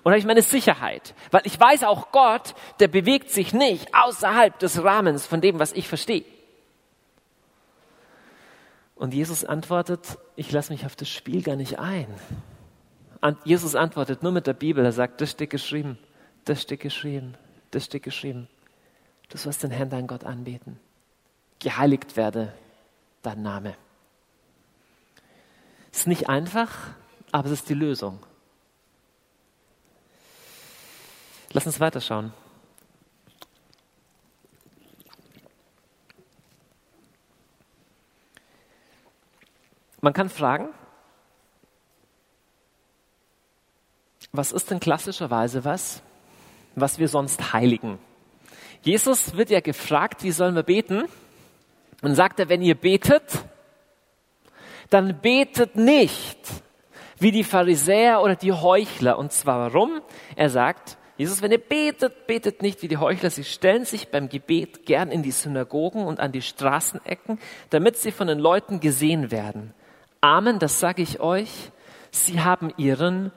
[0.03, 1.13] Und habe ich meine Sicherheit.
[1.31, 5.73] Weil ich weiß auch Gott, der bewegt sich nicht außerhalb des Rahmens von dem, was
[5.73, 6.23] ich verstehe.
[8.95, 12.07] Und Jesus antwortet, ich lasse mich auf das Spiel gar nicht ein.
[13.19, 14.85] Und Jesus antwortet nur mit der Bibel.
[14.85, 15.97] Er sagt, das steht geschrieben,
[16.45, 17.35] das steht geschrieben,
[17.71, 18.47] das steht geschrieben.
[19.29, 20.79] Du sollst den Herrn, deinen Gott anbeten.
[21.59, 22.53] Geheiligt werde
[23.21, 23.75] dein Name.
[25.91, 26.71] Ist nicht einfach,
[27.31, 28.19] aber es ist die Lösung.
[31.53, 32.31] Lass uns weiterschauen.
[39.99, 40.69] Man kann fragen,
[44.31, 46.01] was ist denn klassischerweise was,
[46.75, 47.99] was wir sonst heiligen?
[48.81, 51.03] Jesus wird ja gefragt, wie sollen wir beten?
[52.01, 53.43] Und sagt er, wenn ihr betet,
[54.89, 56.39] dann betet nicht
[57.19, 59.19] wie die Pharisäer oder die Heuchler.
[59.19, 60.01] Und zwar warum?
[60.35, 63.29] Er sagt, Jesus, wenn ihr betet, betet nicht wie die Heuchler.
[63.29, 67.37] Sie stellen sich beim Gebet gern in die Synagogen und an die Straßenecken,
[67.69, 69.75] damit sie von den Leuten gesehen werden.
[70.19, 71.71] Amen, das sage ich euch.
[72.09, 73.31] Sie haben ihren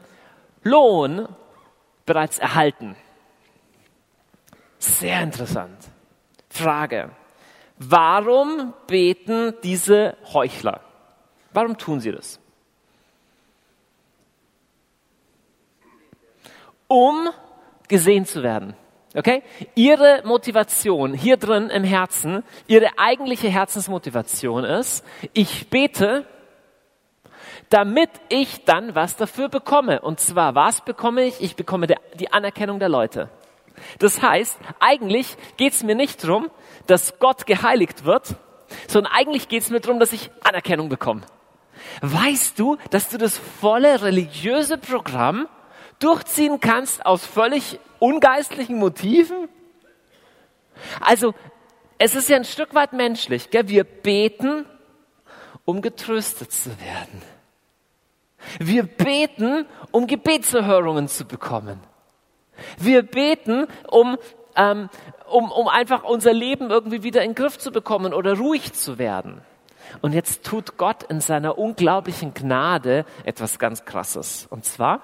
[0.63, 1.29] Lohn
[2.07, 2.97] bereits erhalten.
[4.79, 5.77] Sehr interessant.
[6.49, 7.11] Frage.
[7.77, 10.81] Warum beten diese Heuchler?
[11.53, 12.41] Warum tun sie das?
[16.89, 17.29] Um
[17.89, 18.75] gesehen zu werden.
[19.17, 19.43] Okay?
[19.75, 26.27] Ihre Motivation hier drin im Herzen, ihre eigentliche Herzensmotivation ist, ich bete,
[27.71, 30.01] damit ich dann was dafür bekomme.
[30.01, 31.41] Und zwar, was bekomme ich?
[31.41, 33.31] Ich bekomme die Anerkennung der Leute.
[33.99, 36.51] Das heißt, eigentlich geht es mir nicht darum,
[36.87, 38.37] dass Gott geheiligt wird,
[38.89, 41.23] sondern eigentlich geht es mir darum, dass ich Anerkennung bekomme.
[42.01, 45.49] Weißt du, dass du das volle religiöse Programm
[45.99, 49.49] durchziehen kannst aus völlig ungeistlichen Motiven?
[51.01, 51.35] Also,
[51.99, 53.51] es ist ja ein Stück weit menschlich.
[53.51, 53.69] Gell?
[53.69, 54.67] Wir beten,
[55.65, 57.23] um getröstet zu werden.
[58.59, 61.81] Wir beten, um Gebetserhörungen zu bekommen.
[62.79, 64.19] Wir beten, um
[64.57, 64.89] ähm,
[65.27, 68.99] um, um einfach unser Leben irgendwie wieder in den Griff zu bekommen oder ruhig zu
[68.99, 69.41] werden.
[70.01, 74.47] Und jetzt tut Gott in seiner unglaublichen Gnade etwas ganz Krasses.
[74.51, 75.01] Und zwar,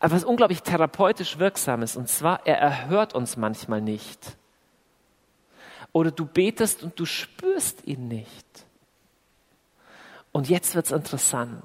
[0.00, 1.96] etwas unglaublich therapeutisch Wirksames.
[1.96, 4.36] Und zwar, er erhört uns manchmal nicht.
[5.92, 8.46] Oder du betest und du spürst ihn nicht.
[10.32, 11.64] Und jetzt wird's interessant,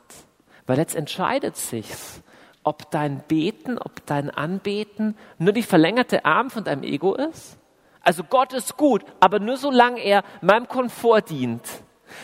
[0.65, 2.21] weil jetzt entscheidet sich's,
[2.63, 7.57] ob dein Beten, ob dein Anbeten nur die verlängerte Arm von deinem Ego ist.
[8.01, 11.67] Also Gott ist gut, aber nur solange er meinem Komfort dient.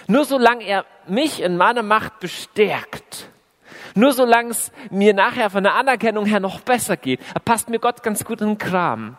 [0.07, 3.29] Nur solange er mich in meiner Macht bestärkt.
[3.97, 8.03] Nur solange es mir nachher von der Anerkennung her noch besser geht, passt mir Gott
[8.03, 9.17] ganz gut in den Kram.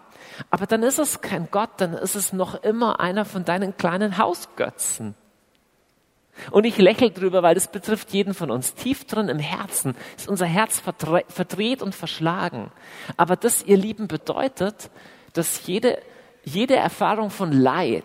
[0.51, 4.19] Aber dann ist es kein Gott, dann ist es noch immer einer von deinen kleinen
[4.19, 5.17] Hausgötzen.
[6.53, 8.75] Und ich lächle drüber, weil das betrifft jeden von uns.
[8.75, 12.71] Tief drin im Herzen ist unser Herz verdreht und verschlagen.
[13.17, 14.91] Aber das, ihr Lieben, bedeutet,
[15.33, 16.01] dass jede,
[16.45, 18.05] jede Erfahrung von Leid,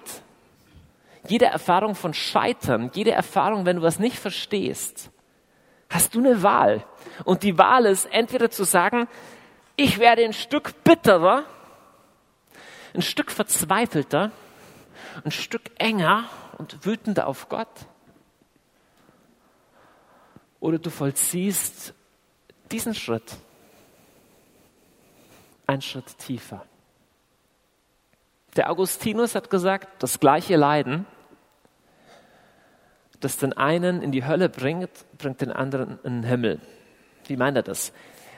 [1.27, 5.11] jede Erfahrung von Scheitern, jede Erfahrung, wenn du was nicht verstehst,
[5.93, 6.85] hast du eine Wahl.
[7.23, 9.07] Und die Wahl ist entweder zu sagen,
[9.75, 11.43] ich werde ein Stück bitterer,
[12.93, 14.31] ein Stück verzweifelter,
[15.23, 16.25] ein Stück enger
[16.57, 17.67] und wütender auf Gott.
[20.59, 21.93] Oder du vollziehst
[22.71, 23.35] diesen Schritt,
[25.67, 26.65] einen Schritt tiefer.
[28.55, 31.05] Der Augustinus hat gesagt, das gleiche Leiden,
[33.23, 36.59] das den einen in die Hölle bringt, bringt den anderen in den Himmel.
[37.25, 37.93] Wie meint er das?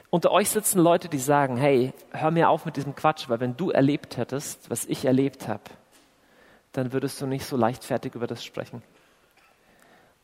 [0.10, 3.58] Unter euch sitzen Leute, die sagen, hey, hör mir auf mit diesem Quatsch, weil wenn
[3.58, 5.64] du erlebt hättest, was ich erlebt habe,
[6.72, 8.82] dann würdest du nicht so leichtfertig über das sprechen.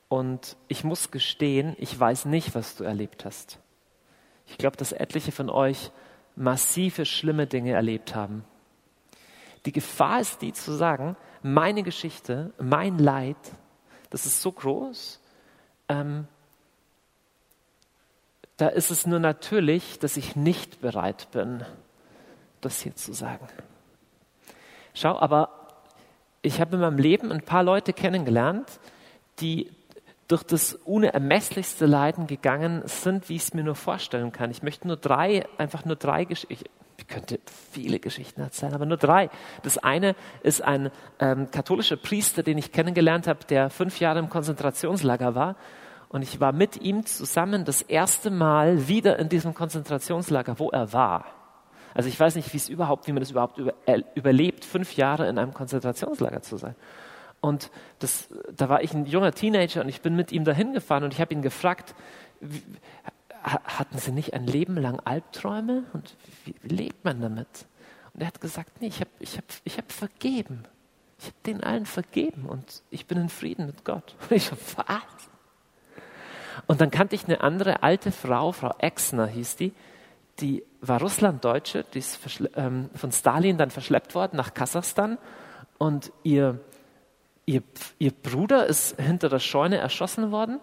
[0.08, 3.60] Und ich muss gestehen, ich weiß nicht, was du erlebt hast.
[4.46, 5.92] Ich glaube, dass etliche von euch
[6.36, 8.44] massive, schlimme Dinge erlebt haben.
[9.66, 13.38] Die Gefahr ist die zu sagen, meine Geschichte, mein Leid,
[14.12, 15.20] das ist so groß,
[15.90, 16.28] ähm,
[18.58, 21.66] da ist es nur natürlich, dass ich nicht bereit bin,
[22.60, 23.48] das hier zu sagen.
[24.94, 25.50] Schau, aber
[26.44, 28.80] ich habe in meinem Leben ein paar Leute kennengelernt,
[29.40, 29.72] die
[30.28, 34.52] durch das unermesslichste Leiden gegangen sind, wie ich es mir nur vorstellen kann.
[34.52, 36.70] Ich möchte nur drei, einfach nur drei Geschichten, ich
[37.12, 37.40] könnte
[37.72, 39.30] viele Geschichten erzählen, aber nur drei.
[39.64, 40.90] Das eine ist ein
[41.20, 45.56] ähm, katholischer Priester, den ich kennengelernt habe, der fünf Jahre im Konzentrationslager war.
[46.10, 50.92] Und ich war mit ihm zusammen das erste Mal wieder in diesem Konzentrationslager, wo er
[50.94, 51.26] war.
[51.94, 53.74] Also ich weiß nicht, wie es überhaupt, wie man das überhaupt über,
[54.16, 56.76] überlebt, fünf Jahre in einem Konzentrationslager zu sein.
[57.42, 61.04] Und das, da war ich ein junger Teenager und ich bin mit ihm dahin gefahren
[61.04, 61.96] und ich habe ihn gefragt,
[62.40, 62.62] wie,
[63.44, 65.84] hatten Sie nicht ein Leben lang Albträume?
[65.94, 66.16] Und
[66.46, 67.66] wie, lebt man damit?
[68.14, 70.64] Und er hat gesagt, nee, ich habe ich hab, ich hab vergeben.
[71.20, 74.16] Ich habe den allen vergeben und ich bin in Frieden mit Gott.
[74.22, 75.30] Und ich so, was?
[76.68, 79.74] Und dann kannte ich eine andere alte Frau, Frau Exner hieß die,
[80.40, 82.20] die war Russlanddeutsche, die ist
[82.56, 85.18] ähm, von Stalin dann verschleppt worden nach Kasachstan
[85.78, 86.60] und ihr,
[87.46, 87.62] ihr,
[88.00, 90.60] ihr Bruder ist hinter der Scheune erschossen worden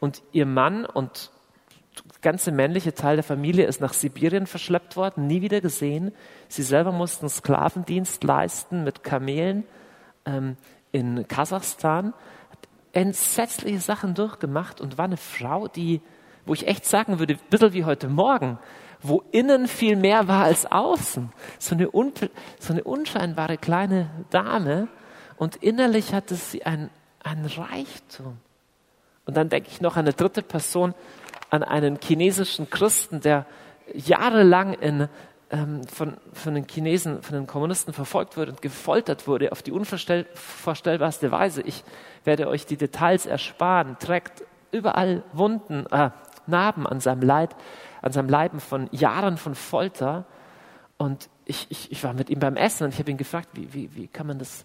[0.00, 1.30] und ihr Mann und
[2.26, 6.10] ganze männliche Teil der Familie ist nach Sibirien verschleppt worden, nie wieder gesehen.
[6.48, 9.62] Sie selber mussten Sklavendienst leisten mit Kamelen
[10.24, 10.56] ähm,
[10.90, 12.14] in Kasachstan.
[12.92, 16.00] Entsetzliche Sachen durchgemacht und war eine Frau, die,
[16.46, 18.58] wo ich echt sagen würde, ein bisschen wie heute Morgen,
[19.00, 21.30] wo innen viel mehr war als außen.
[21.60, 21.88] So eine,
[22.58, 24.88] so eine unscheinbare kleine Dame
[25.36, 26.90] und innerlich hatte sie ein,
[27.22, 28.38] ein Reichtum.
[29.26, 30.92] Und dann denke ich noch an eine dritte Person,
[31.50, 33.46] an einen chinesischen Christen, der
[33.94, 35.08] jahrelang in,
[35.50, 39.72] ähm, von, von den Chinesen, von den Kommunisten verfolgt wurde und gefoltert wurde auf die
[39.72, 41.62] unvorstellbarste Weise.
[41.62, 41.84] Ich
[42.24, 44.42] werde euch die Details ersparen, trägt
[44.72, 46.10] überall Wunden, äh,
[46.46, 47.54] Narben an seinem Leib,
[48.02, 50.24] an seinem Leiben von Jahren von Folter.
[50.96, 53.72] Und ich, ich, ich war mit ihm beim Essen und ich habe ihn gefragt, wie,
[53.72, 54.64] wie, wie kann man das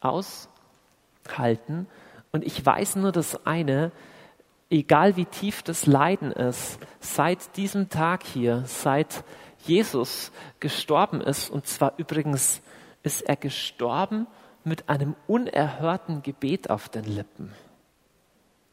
[0.00, 1.86] aushalten?
[2.32, 3.90] Und ich weiß nur das eine,
[4.70, 9.24] egal wie tief das Leiden ist, seit diesem Tag hier, seit
[9.58, 12.62] Jesus gestorben ist, und zwar übrigens
[13.02, 14.26] ist er gestorben
[14.64, 17.52] mit einem unerhörten Gebet auf den Lippen.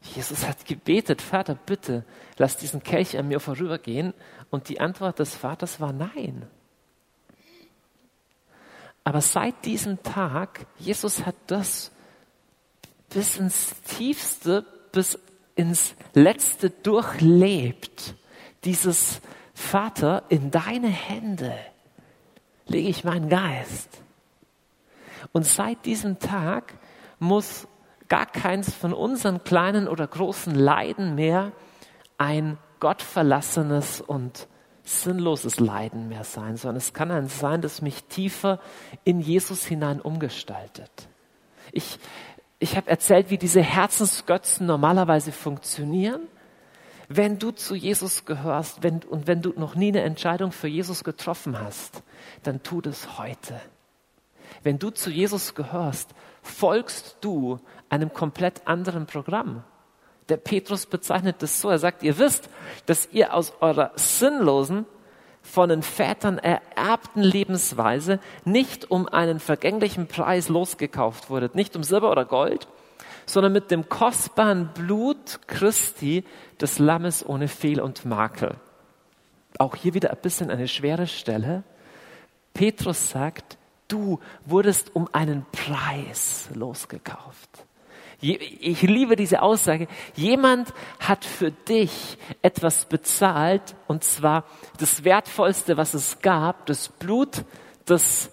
[0.01, 2.05] Jesus hat gebetet, Vater, bitte,
[2.37, 4.13] lass diesen Kelch an mir vorübergehen.
[4.49, 6.47] Und die Antwort des Vaters war nein.
[9.03, 11.91] Aber seit diesem Tag, Jesus hat das
[13.09, 15.19] bis ins Tiefste, bis
[15.57, 18.15] ins Letzte durchlebt,
[18.63, 19.21] dieses
[19.53, 21.53] Vater in deine Hände
[22.67, 23.89] lege ich meinen Geist.
[25.31, 26.73] Und seit diesem Tag
[27.19, 27.67] muss
[28.07, 31.51] gar keins von unseren kleinen oder großen Leiden mehr
[32.17, 34.47] ein gottverlassenes und
[34.83, 38.59] sinnloses Leiden mehr sein, sondern es kann ein sein, das mich tiefer
[39.03, 41.09] in Jesus hinein umgestaltet.
[41.71, 41.99] Ich,
[42.59, 46.21] ich habe erzählt, wie diese Herzensgötzen normalerweise funktionieren.
[47.09, 51.03] Wenn du zu Jesus gehörst wenn, und wenn du noch nie eine Entscheidung für Jesus
[51.03, 52.03] getroffen hast,
[52.43, 53.61] dann tu das heute.
[54.63, 56.09] Wenn du zu Jesus gehörst,
[56.41, 59.63] folgst du einem komplett anderen Programm.
[60.29, 62.49] Der Petrus bezeichnet das so, er sagt, ihr wisst,
[62.85, 64.85] dass ihr aus eurer sinnlosen,
[65.47, 72.11] von den Vätern ererbten Lebensweise nicht um einen vergänglichen Preis losgekauft wurdet, nicht um Silber
[72.11, 72.67] oder Gold,
[73.25, 76.23] sondern mit dem kostbaren Blut Christi
[76.61, 78.55] des Lammes ohne Fehl und Makel.
[79.57, 81.63] Auch hier wieder ein bisschen eine schwere Stelle.
[82.53, 87.49] Petrus sagt, du wurdest um einen Preis losgekauft.
[88.19, 89.87] Ich liebe diese Aussage.
[90.15, 94.43] Jemand hat für dich etwas bezahlt, und zwar
[94.79, 97.43] das Wertvollste, was es gab, das Blut
[97.87, 98.31] des,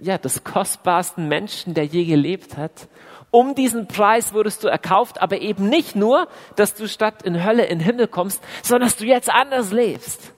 [0.00, 2.88] ja, des kostbarsten Menschen, der je gelebt hat.
[3.32, 7.64] Um diesen Preis wurdest du erkauft, aber eben nicht nur, dass du statt in Hölle
[7.64, 10.32] in Himmel kommst, sondern dass du jetzt anders lebst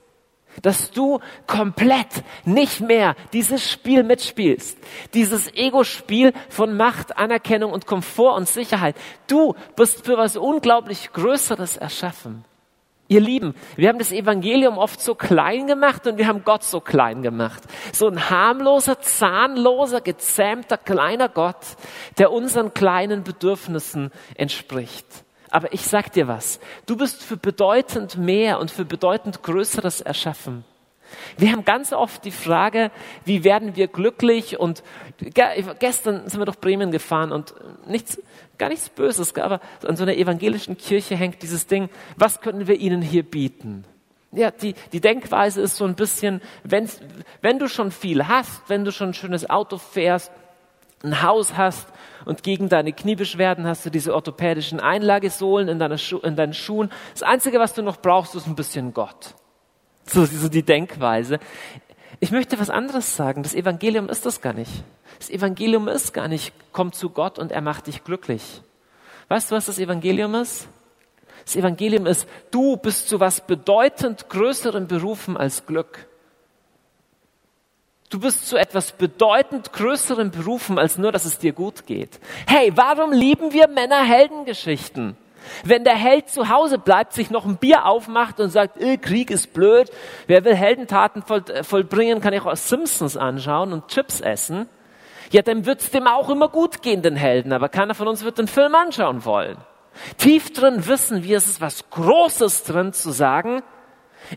[0.61, 4.77] dass du komplett nicht mehr dieses Spiel mitspielst,
[5.13, 8.95] dieses Ego-Spiel von Macht, Anerkennung und Komfort und Sicherheit.
[9.27, 12.45] Du bist für was unglaublich Größeres erschaffen.
[13.07, 16.79] Ihr Lieben, wir haben das Evangelium oft so klein gemacht und wir haben Gott so
[16.79, 17.61] klein gemacht.
[17.93, 21.77] So ein harmloser, zahnloser, gezähmter, kleiner Gott,
[22.17, 25.24] der unseren kleinen Bedürfnissen entspricht.
[25.55, 26.59] Aber ich sag dir was.
[26.85, 30.65] Du bist für bedeutend mehr und für bedeutend Größeres erschaffen.
[31.37, 32.91] Wir haben ganz oft die Frage,
[33.23, 34.59] wie werden wir glücklich?
[34.59, 34.83] Und
[35.79, 37.53] gestern sind wir durch Bremen gefahren und
[37.87, 38.21] nichts,
[38.57, 41.87] gar nichts Böses, aber an so einer evangelischen Kirche hängt dieses Ding,
[42.17, 43.85] was können wir ihnen hier bieten?
[44.33, 46.89] Ja, die, die Denkweise ist so ein bisschen, wenn,
[47.41, 50.33] wenn du schon viel hast, wenn du schon ein schönes Auto fährst,
[51.01, 51.87] ein Haus hast
[52.25, 56.91] und gegen deine Kniebeschwerden hast du diese orthopädischen Einlagesohlen in, Schu in deinen Schuhen.
[57.13, 59.35] Das Einzige, was du noch brauchst, ist ein bisschen Gott.
[60.05, 61.39] So, so die Denkweise.
[62.19, 63.43] Ich möchte was anderes sagen.
[63.43, 64.71] Das Evangelium ist das gar nicht.
[65.19, 68.61] Das Evangelium ist gar nicht, komm zu Gott und er macht dich glücklich.
[69.27, 70.67] Weißt du, was das Evangelium ist?
[71.45, 76.07] Das Evangelium ist, du bist zu was bedeutend größerem berufen als Glück.
[78.09, 82.19] Du bist zu etwas bedeutend größerem berufen, als nur, dass es dir gut geht.
[82.45, 85.17] Hey, warum lieben wir Männer Heldengeschichten?
[85.63, 89.31] Wenn der Held zu Hause bleibt, sich noch ein Bier aufmacht und sagt, äh, Krieg
[89.31, 89.91] ist blöd,
[90.27, 94.67] wer will Heldentaten voll, äh, vollbringen, kann ich auch Simpsons anschauen und Chips essen.
[95.31, 98.37] Ja, dann wird's dem auch immer gut gehen, den Helden, aber keiner von uns wird
[98.37, 99.57] den Film anschauen wollen.
[100.17, 103.63] Tief drin wissen wir, es ist was Großes drin zu sagen,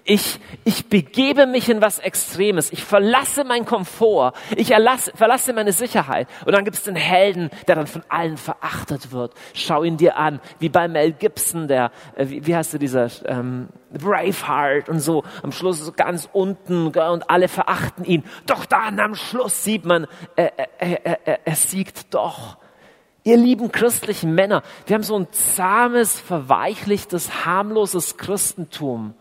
[0.05, 2.73] ich, ich begebe mich in was Extremes.
[2.73, 4.33] Ich verlasse meinen Komfort.
[4.57, 6.29] Ich erlasse, verlasse meine Sicherheit.
[6.45, 9.35] Und dann gibt es den Helden, der dann von allen verachtet wird.
[9.55, 13.09] Schau ihn dir an, wie bei Mel Gibson, der, äh, wie, wie heißt du dieser,
[13.27, 15.25] ähm, Braveheart und so.
[15.43, 18.25] Am Schluss so ganz unten und alle verachten ihn.
[18.47, 22.59] Doch dann am Schluss sieht man, er, er, er, er siegt doch.
[23.25, 29.13] Ihr lieben christlichen Männer, wir haben so ein zahmes, verweichlichtes, harmloses Christentum.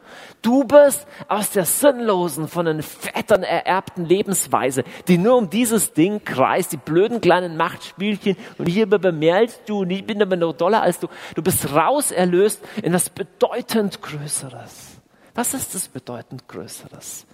[0.41, 6.23] Du bist aus der sinnlosen, von den Vätern ererbten Lebensweise, die nur um dieses Ding
[6.23, 10.83] kreist, die blöden kleinen Machtspielchen und hier bemerkst du und ich bin aber noch doller
[10.83, 11.07] als du.
[11.35, 15.01] Du bist raus erlöst in was bedeutend Größeres.
[15.33, 17.25] Was ist das bedeutend Größeres?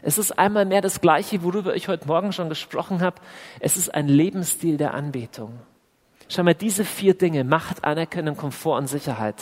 [0.00, 3.16] Es ist einmal mehr das Gleiche, worüber ich heute Morgen schon gesprochen habe.
[3.58, 5.58] Es ist ein Lebensstil der Anbetung.
[6.28, 9.36] Schau mal, diese vier Dinge, Macht, Anerkennung, Komfort und Sicherheit,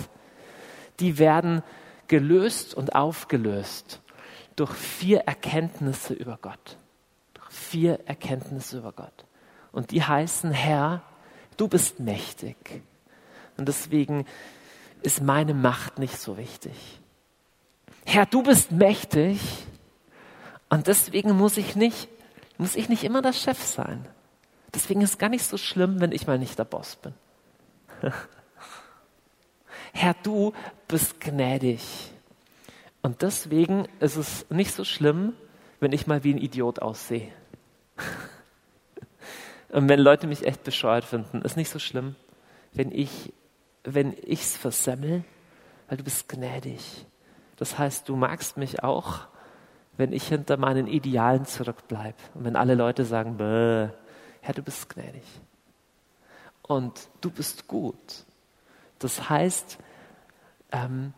[1.01, 1.63] die werden
[2.09, 4.01] gelöst und aufgelöst
[4.57, 6.77] durch vier Erkenntnisse über Gott.
[7.35, 9.25] Durch vier Erkenntnisse über Gott.
[9.73, 11.03] Und die heißen, Herr,
[11.57, 12.83] du bist mächtig.
[13.57, 14.27] Und deswegen
[15.03, 17.01] ist meine Macht nicht so wichtig.
[18.05, 19.41] Herr, du bist mächtig.
[20.69, 22.09] Und deswegen muss ich nicht,
[22.59, 24.07] muss ich nicht immer der Chef sein.
[24.75, 27.15] Deswegen ist es gar nicht so schlimm, wenn ich mal nicht der Boss bin.
[29.93, 30.53] Herr, du
[30.89, 32.11] bist gnädig.
[33.03, 35.35] Und deswegen ist es nicht so schlimm,
[35.81, 37.29] wenn ich mal wie ein Idiot aussehe.
[39.71, 42.15] Und wenn Leute mich echt bescheuert finden, ist nicht so schlimm,
[42.73, 43.33] wenn ich
[43.85, 45.25] wenn ich's versemmel,
[45.89, 47.07] weil du bist gnädig.
[47.57, 49.21] Das heißt, du magst mich auch,
[49.97, 53.89] wenn ich hinter meinen Idealen zurückbleibe und wenn alle Leute sagen, Bäh,
[54.43, 55.23] Herr, du bist gnädig.
[56.63, 58.25] Und du bist gut.
[58.99, 59.79] Das heißt,
[60.73, 61.15] ähm,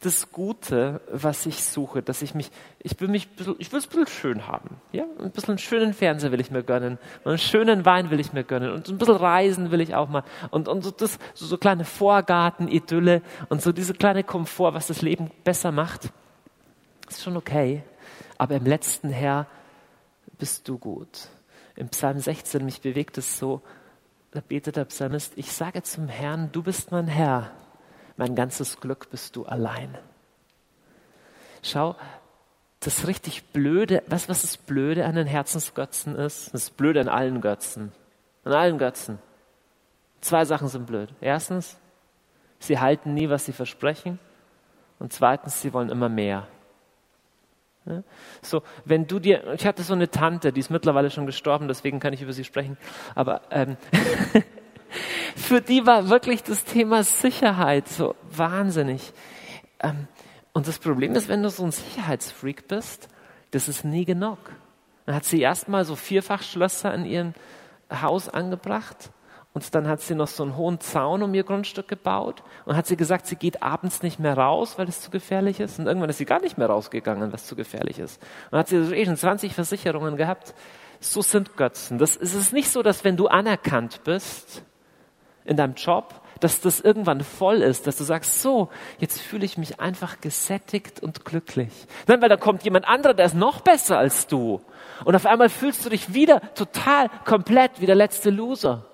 [0.00, 2.50] das Gute, was ich suche, dass ich mich,
[2.80, 5.94] ich will mich, ich will es ein bisschen schön haben, ja, ein bisschen einen schönen
[5.94, 9.16] Fernseher will ich mir gönnen, einen schönen Wein will ich mir gönnen und ein bisschen
[9.16, 10.24] reisen will ich auch mal.
[10.50, 15.02] Und, und so das, so, so kleine Vorgarten-Idylle und so diese kleine Komfort, was das
[15.02, 16.12] Leben besser macht,
[17.08, 17.84] ist schon okay,
[18.38, 19.46] aber im letzten Herr
[20.42, 21.28] bist du gut.
[21.76, 23.62] Im Psalm 16, mich bewegt es so,
[24.32, 27.52] da betet der Psalmist, ich sage zum Herrn, du bist mein Herr,
[28.16, 29.96] mein ganzes Glück bist du allein.
[31.62, 31.94] Schau,
[32.80, 36.52] das richtig Blöde, was, was das Blöde an den Herzensgötzen ist?
[36.52, 37.92] Das Blöde an allen Götzen.
[38.42, 39.20] An allen Götzen.
[40.22, 41.14] Zwei Sachen sind blöd.
[41.20, 41.76] Erstens,
[42.58, 44.18] sie halten nie, was sie versprechen.
[44.98, 46.48] Und zweitens, sie wollen immer mehr.
[48.42, 51.98] So, wenn du dir, ich hatte so eine Tante, die ist mittlerweile schon gestorben, deswegen
[51.98, 52.76] kann ich über sie sprechen,
[53.14, 53.76] aber ähm,
[55.36, 59.12] für die war wirklich das Thema Sicherheit so wahnsinnig.
[59.80, 60.06] Ähm,
[60.52, 63.08] und das Problem ist, wenn du so ein Sicherheitsfreak bist,
[63.50, 64.38] das ist nie genug.
[65.06, 67.34] Dann hat sie erstmal so Vierfachschlösser in ihrem
[67.90, 69.10] Haus angebracht
[69.54, 72.86] und dann hat sie noch so einen hohen Zaun um ihr Grundstück gebaut und hat
[72.86, 75.78] sie gesagt, sie geht abends nicht mehr raus, weil es zu gefährlich ist.
[75.78, 78.22] Und irgendwann ist sie gar nicht mehr rausgegangen, weil es zu gefährlich ist.
[78.50, 80.54] Und hat sie eh schon 20 Versicherungen gehabt.
[81.00, 81.98] So sind Götzen.
[81.98, 84.62] Das ist es nicht so, dass wenn du anerkannt bist
[85.44, 89.58] in deinem Job, dass das irgendwann voll ist, dass du sagst, so, jetzt fühle ich
[89.58, 91.72] mich einfach gesättigt und glücklich.
[92.06, 94.62] Nein, weil da kommt jemand anderer, der ist noch besser als du.
[95.04, 98.86] Und auf einmal fühlst du dich wieder total komplett wie der letzte Loser.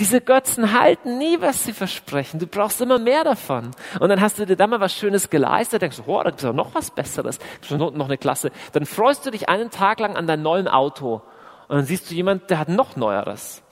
[0.00, 2.40] Diese Götzen halten nie, was sie versprechen.
[2.40, 3.70] Du brauchst immer mehr davon.
[4.00, 6.42] Und dann hast du dir da mal was Schönes geleistet, denkst du, oh, da gibt
[6.42, 7.38] es auch noch was Besseres,
[7.68, 8.50] noch, noch eine Klasse.
[8.72, 11.20] Dann freust du dich einen Tag lang an deinem neuen Auto.
[11.68, 13.62] Und dann siehst du jemand, der hat noch Neueres.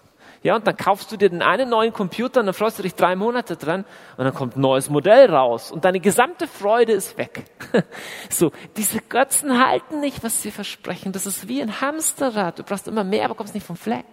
[0.42, 2.94] Ja, und dann kaufst du dir den einen neuen Computer und dann freust du dich
[2.94, 3.86] drei Monate dran
[4.18, 7.44] und dann kommt ein neues Modell raus und deine gesamte Freude ist weg.
[8.30, 11.12] so, diese Götzen halten nicht, was sie versprechen.
[11.12, 12.58] Das ist wie ein Hamsterrad.
[12.58, 14.04] Du brauchst immer mehr, aber kommst nicht vom Fleck.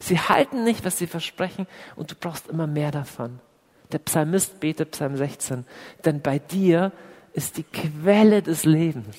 [0.00, 3.38] Sie halten nicht, was sie versprechen und du brauchst immer mehr davon.
[3.92, 5.64] Der Psalmist betet Psalm 16,
[6.04, 6.92] denn bei dir
[7.32, 9.16] ist die Quelle des Lebens.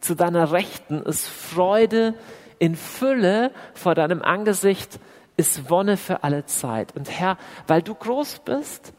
[0.00, 2.14] Zu deiner Rechten ist Freude
[2.58, 5.00] in Fülle vor deinem Angesicht
[5.36, 6.94] ist Wonne für alle Zeit.
[6.94, 8.92] Und Herr, weil du groß bist,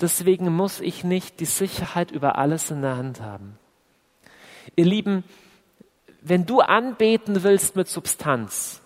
[0.00, 3.58] deswegen muss ich nicht die Sicherheit über alles in der Hand haben.
[4.76, 5.24] Ihr Lieben,
[6.20, 8.77] wenn du anbeten willst mit Substanz,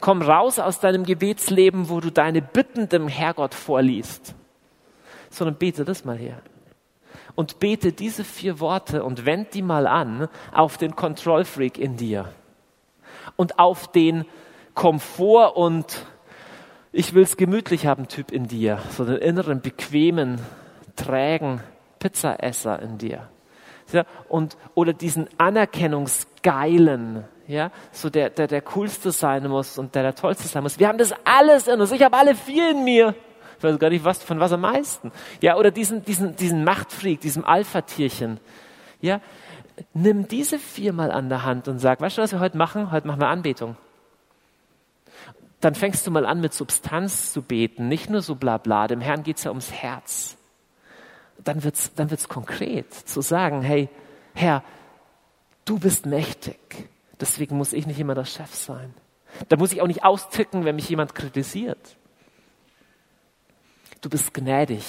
[0.00, 4.34] Komm raus aus deinem Gebetsleben, wo du deine Bitten dem Herrgott vorliest,
[5.30, 6.40] sondern bete das mal her.
[7.34, 12.28] Und bete diese vier Worte und wend die mal an auf den Kontrollfreak in dir
[13.36, 14.24] und auf den
[14.74, 16.06] Komfort und
[16.92, 20.40] ich will's gemütlich haben Typ in dir, so den inneren bequemen,
[20.96, 21.60] trägen
[22.00, 23.28] Pizzaesser in dir.
[23.92, 30.04] Ja, und, oder diesen anerkennungsgeilen, ja, so der, der der coolste sein muss und der
[30.04, 30.78] der tollste sein muss.
[30.78, 31.90] Wir haben das alles in uns.
[31.90, 33.14] Ich habe alle vier in mir.
[33.58, 35.10] Ich weiß gar nicht, was, von was am meisten.
[35.40, 38.38] Ja, oder diesen, diesen, diesen Machtfreak, diesem Alpha-Tierchen.
[39.00, 39.20] Ja,
[39.92, 42.92] nimm diese vier mal an der Hand und sag, weißt du, was wir heute machen?
[42.92, 43.76] Heute machen wir Anbetung.
[45.60, 48.86] Dann fängst du mal an, mit Substanz zu beten, nicht nur so bla bla.
[48.86, 50.38] Dem Herrn geht's ja ums Herz.
[51.42, 53.88] Dann wird's, dann wird's konkret, zu sagen, hey,
[54.34, 54.62] Herr,
[55.64, 56.88] du bist mächtig.
[57.20, 58.94] Deswegen muss ich nicht immer der Chef sein.
[59.48, 61.96] Da muss ich auch nicht austicken, wenn mich jemand kritisiert.
[64.00, 64.84] Du bist gnädig.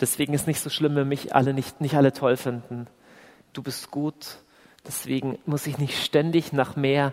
[0.00, 2.86] Deswegen ist nicht so schlimm, wenn mich alle nicht, nicht alle toll finden.
[3.52, 4.38] Du bist gut.
[4.86, 7.12] Deswegen muss ich nicht ständig nach mehr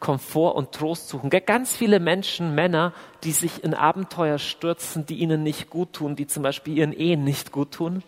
[0.00, 1.30] Komfort und Trost suchen.
[1.30, 2.92] Ganz viele Menschen, Männer,
[3.24, 7.24] die sich in Abenteuer stürzen, die ihnen nicht gut tun, die zum Beispiel ihren Ehen
[7.24, 8.02] nicht gut tun.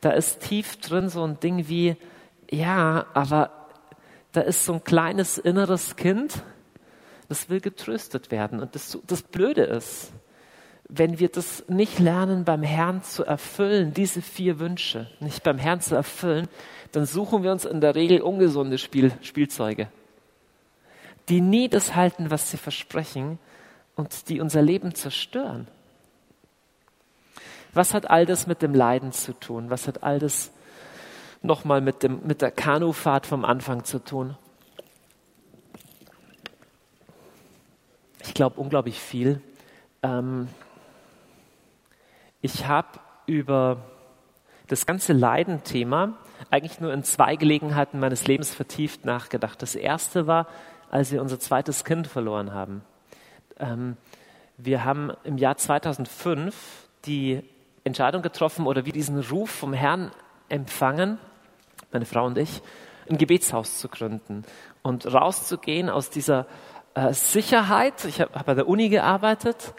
[0.00, 1.96] Da ist tief drin so ein Ding wie,
[2.50, 3.65] ja, aber
[4.36, 6.42] da ist so ein kleines inneres Kind,
[7.26, 8.60] das will getröstet werden.
[8.60, 10.12] Und das, das Blöde ist,
[10.90, 15.80] wenn wir das nicht lernen, beim Herrn zu erfüllen, diese vier Wünsche, nicht beim Herrn
[15.80, 16.48] zu erfüllen,
[16.92, 19.88] dann suchen wir uns in der Regel ungesunde Spiel, Spielzeuge,
[21.30, 23.38] die nie das halten, was sie versprechen
[23.94, 25.66] und die unser Leben zerstören.
[27.72, 29.70] Was hat all das mit dem Leiden zu tun?
[29.70, 30.52] Was hat all das
[31.42, 34.36] nochmal mit, dem, mit der Kanufahrt vom Anfang zu tun?
[38.22, 39.40] Ich glaube unglaublich viel.
[40.02, 40.48] Ähm,
[42.40, 42.88] ich habe
[43.26, 43.78] über
[44.66, 46.14] das ganze Leidenthema
[46.50, 49.62] eigentlich nur in zwei Gelegenheiten meines Lebens vertieft nachgedacht.
[49.62, 50.46] Das erste war,
[50.90, 52.82] als wir unser zweites Kind verloren haben.
[53.58, 53.96] Ähm,
[54.56, 56.54] wir haben im Jahr 2005
[57.04, 57.42] die
[57.84, 60.10] Entscheidung getroffen oder wie diesen Ruf vom Herrn
[60.48, 61.18] empfangen,
[61.92, 62.62] meine Frau und ich,
[63.08, 64.44] ein Gebetshaus zu gründen
[64.82, 66.46] und rauszugehen aus dieser
[66.94, 68.04] äh, Sicherheit.
[68.04, 69.74] Ich habe hab bei der Uni gearbeitet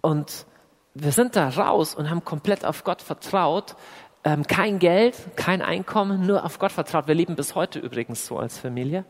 [0.00, 0.46] und
[0.94, 3.76] wir sind da raus und haben komplett auf Gott vertraut.
[4.22, 7.08] Ähm, kein Geld, kein Einkommen, nur auf Gott vertraut.
[7.08, 9.04] Wir leben bis heute übrigens so als Familie.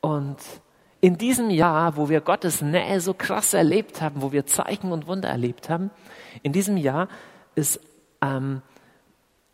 [0.00, 0.38] Und
[1.00, 5.06] in diesem Jahr, wo wir Gottes Nähe so krass erlebt haben, wo wir Zeichen und
[5.06, 5.90] Wunder erlebt haben,
[6.42, 7.08] in diesem Jahr
[7.54, 7.80] ist,
[8.20, 8.62] ähm,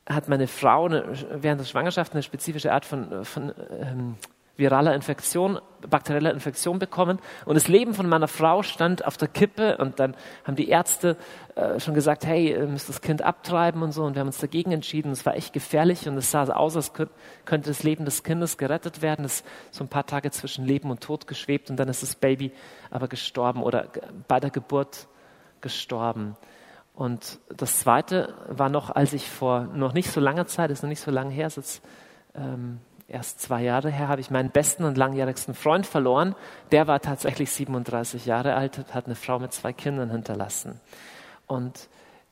[0.09, 4.17] hat meine Frau eine, während der Schwangerschaft eine spezifische Art von, von ähm,
[4.59, 9.77] viraler Infektion, bakterieller Infektion bekommen und das Leben von meiner Frau stand auf der Kippe
[9.79, 11.17] und dann haben die Ärzte
[11.55, 14.39] äh, schon gesagt, hey, ihr müsst das Kind abtreiben und so und wir haben uns
[14.39, 15.13] dagegen entschieden.
[15.13, 18.59] Es war echt gefährlich und es sah so aus, als könnte das Leben des Kindes
[18.59, 19.25] gerettet werden.
[19.25, 22.17] Es ist so ein paar Tage zwischen Leben und Tod geschwebt und dann ist das
[22.17, 22.51] Baby
[22.91, 23.87] aber gestorben oder
[24.27, 25.07] bei der Geburt
[25.61, 26.37] gestorben.
[26.99, 30.89] Und das Zweite war noch, als ich vor noch nicht so langer Zeit, ist noch
[30.89, 31.81] nicht so lange her, ist jetzt
[32.35, 36.35] ähm, erst zwei Jahre her, habe ich meinen besten und langjährigsten Freund verloren.
[36.73, 40.81] Der war tatsächlich 37 Jahre alt, hat eine Frau mit zwei Kindern hinterlassen.
[41.47, 41.89] Und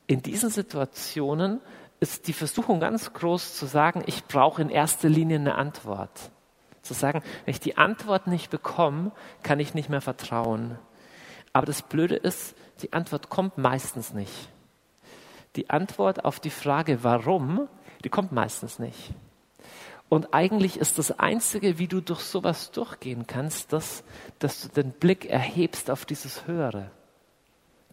[0.08, 1.60] in diesen Situationen
[2.00, 6.32] ist die Versuchung ganz groß zu sagen, ich brauche in erster Linie eine Antwort.
[6.82, 9.12] Zu sagen, wenn ich die Antwort nicht bekomme,
[9.44, 10.76] kann ich nicht mehr vertrauen.
[11.52, 14.50] Aber das Blöde ist, die Antwort kommt meistens nicht.
[15.56, 17.68] Die Antwort auf die Frage, warum,
[18.04, 19.10] die kommt meistens nicht.
[20.08, 24.04] Und eigentlich ist das Einzige, wie du durch sowas durchgehen kannst, das,
[24.38, 26.90] dass du den Blick erhebst auf dieses Höhere.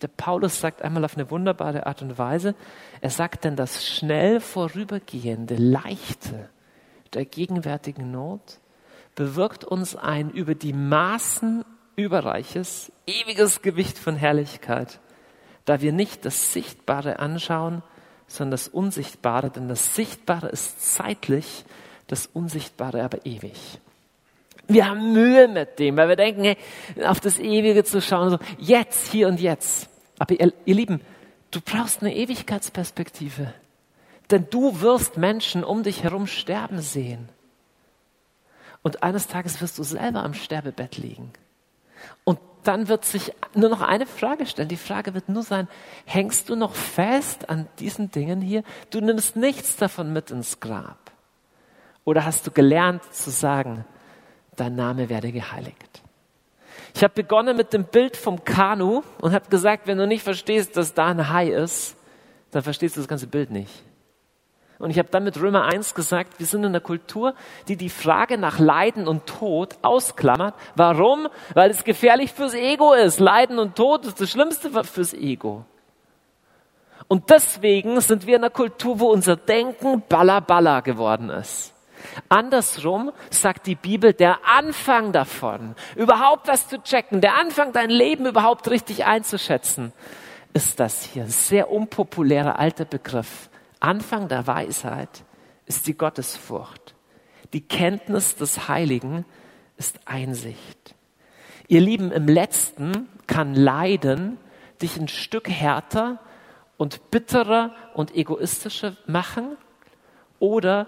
[0.01, 2.55] Der Paulus sagt einmal auf eine wunderbare Art und Weise,
[3.01, 6.49] er sagt denn das schnell vorübergehende, leichte
[7.13, 8.59] der gegenwärtigen Not
[9.15, 11.63] bewirkt uns ein über die Maßen
[11.95, 14.99] überreiches, ewiges Gewicht von Herrlichkeit,
[15.65, 17.83] da wir nicht das Sichtbare anschauen,
[18.27, 21.65] sondern das Unsichtbare, denn das Sichtbare ist zeitlich,
[22.07, 23.79] das Unsichtbare aber ewig.
[24.67, 26.57] Wir haben Mühe mit dem, weil wir denken, hey,
[27.05, 29.89] auf das Ewige zu schauen, so jetzt, hier und jetzt.
[30.19, 31.01] Aber ihr, ihr Lieben,
[31.51, 33.53] du brauchst eine Ewigkeitsperspektive.
[34.31, 37.29] Denn du wirst Menschen um dich herum sterben sehen.
[38.81, 41.31] Und eines Tages wirst du selber am Sterbebett liegen.
[42.23, 44.67] Und dann wird sich nur noch eine Frage stellen.
[44.67, 45.67] Die Frage wird nur sein,
[46.05, 48.63] hängst du noch fest an diesen Dingen hier?
[48.89, 51.11] Du nimmst nichts davon mit ins Grab.
[52.05, 53.85] Oder hast du gelernt zu sagen,
[54.55, 56.01] dein Name werde geheiligt?
[56.95, 60.77] Ich habe begonnen mit dem Bild vom Kanu und habe gesagt, wenn du nicht verstehst,
[60.77, 61.95] dass da ein Hai ist,
[62.51, 63.71] dann verstehst du das ganze Bild nicht.
[64.79, 67.35] Und ich habe dann mit Römer 1 gesagt, wir sind in einer Kultur,
[67.67, 70.55] die die Frage nach Leiden und Tod ausklammert.
[70.75, 71.27] Warum?
[71.53, 73.19] Weil es gefährlich fürs Ego ist.
[73.19, 75.65] Leiden und Tod ist das Schlimmste fürs Ego.
[77.07, 81.73] Und deswegen sind wir in einer Kultur, wo unser Denken balla balla geworden ist.
[82.29, 88.25] Andersrum sagt die Bibel, der Anfang davon, überhaupt was zu checken, der Anfang, dein Leben
[88.25, 89.93] überhaupt richtig einzuschätzen,
[90.53, 91.27] ist das hier.
[91.27, 93.49] Sehr unpopulärer alter Begriff.
[93.83, 95.25] Anfang der Weisheit
[95.65, 96.95] ist die Gottesfurcht.
[97.51, 99.25] Die Kenntnis des Heiligen
[99.75, 100.95] ist Einsicht.
[101.67, 104.37] Ihr Lieben, im letzten kann Leiden
[104.81, 106.19] dich ein Stück härter
[106.77, 109.57] und bitterer und egoistischer machen
[110.39, 110.87] oder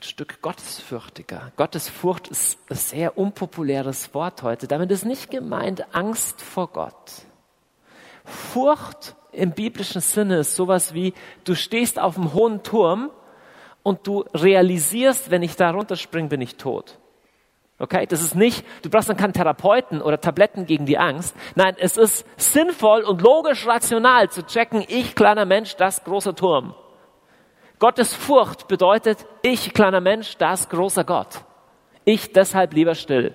[0.00, 1.50] Stück gottesfürchtiger.
[1.56, 4.68] Gottesfurcht ist ein sehr unpopuläres Wort heute.
[4.68, 7.22] Damit ist nicht gemeint Angst vor Gott.
[8.24, 11.14] Furcht im biblischen Sinne ist sowas wie,
[11.44, 13.10] du stehst auf einem hohen Turm
[13.82, 16.98] und du realisierst, wenn ich da runterspringe, bin ich tot.
[17.78, 21.34] Okay, das ist nicht, du brauchst dann keinen Therapeuten oder Tabletten gegen die Angst.
[21.56, 26.74] Nein, es ist sinnvoll und logisch rational zu checken, ich kleiner Mensch, das große Turm.
[27.80, 31.44] Gottes Furcht bedeutet, ich kleiner Mensch, das großer Gott.
[32.04, 33.34] Ich deshalb lieber still.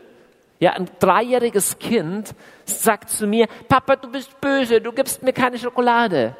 [0.59, 2.35] Ja, ein dreijähriges Kind
[2.65, 6.35] sagt zu mir, Papa, du bist böse, du gibst mir keine Schokolade.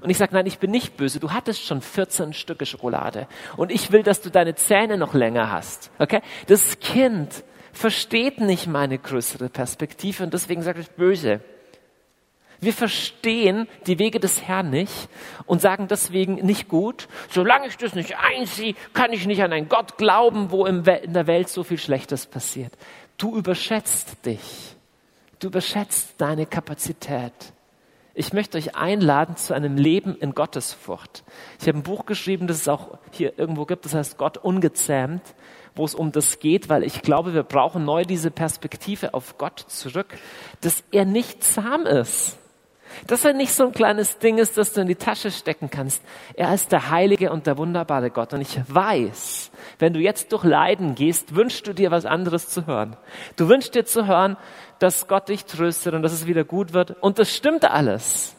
[0.00, 1.18] Und ich sage, nein, ich bin nicht böse.
[1.18, 3.26] Du hattest schon 14 Stücke Schokolade.
[3.56, 5.90] Und ich will, dass du deine Zähne noch länger hast.
[5.98, 6.20] Okay?
[6.46, 7.42] Das Kind
[7.72, 11.40] versteht nicht meine größere Perspektive und deswegen sagt es böse.
[12.60, 15.08] Wir verstehen die Wege des Herrn nicht
[15.44, 17.06] und sagen deswegen nicht gut.
[17.30, 21.26] Solange ich das nicht einsehe, kann ich nicht an einen Gott glauben, wo in der
[21.26, 22.72] Welt so viel Schlechtes passiert.
[23.16, 24.76] Du überschätzt dich.
[25.38, 27.32] Du überschätzt deine Kapazität.
[28.14, 31.22] Ich möchte euch einladen zu einem Leben in Gottesfurcht.
[31.60, 35.22] Ich habe ein Buch geschrieben, das es auch hier irgendwo gibt, das heißt Gott ungezähmt,
[35.74, 39.60] wo es um das geht, weil ich glaube, wir brauchen neu diese Perspektive auf Gott
[39.68, 40.16] zurück,
[40.62, 42.38] dass er nicht zahm ist.
[43.06, 46.02] Dass er nicht so ein kleines Ding ist, das du in die Tasche stecken kannst.
[46.34, 48.32] Er ist der heilige und der wunderbare Gott.
[48.32, 52.66] Und ich weiß, wenn du jetzt durch Leiden gehst, wünschst du dir was anderes zu
[52.66, 52.96] hören.
[53.36, 54.36] Du wünschst dir zu hören,
[54.78, 56.96] dass Gott dich tröstet und dass es wieder gut wird.
[57.02, 58.34] Und das stimmt alles.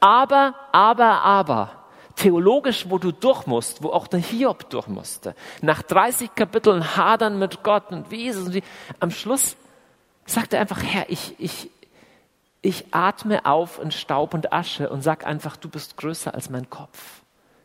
[0.00, 1.70] Aber, aber, aber,
[2.18, 7.38] theologisch, wo du durch musst, wo auch der Hiob durch musste, nach 30 Kapiteln hadern
[7.38, 8.62] mit Gott und wie ist es, und wie,
[9.00, 9.56] am Schluss
[10.26, 11.70] sagt er einfach, Herr, ich, ich,
[12.60, 16.68] ich atme auf in Staub und Asche und sag einfach, du bist größer als mein
[16.68, 17.22] Kopf.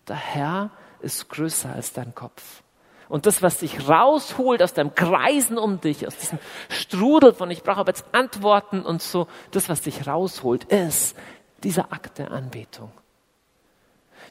[0.07, 0.69] Der Herr
[1.01, 2.61] ist größer als dein Kopf.
[3.09, 6.39] Und das, was dich rausholt aus deinem Kreisen um dich, aus diesem
[6.69, 11.15] Strudel von ich brauche jetzt Antworten und so, das, was dich rausholt, ist
[11.63, 12.91] dieser Akt der Anbetung.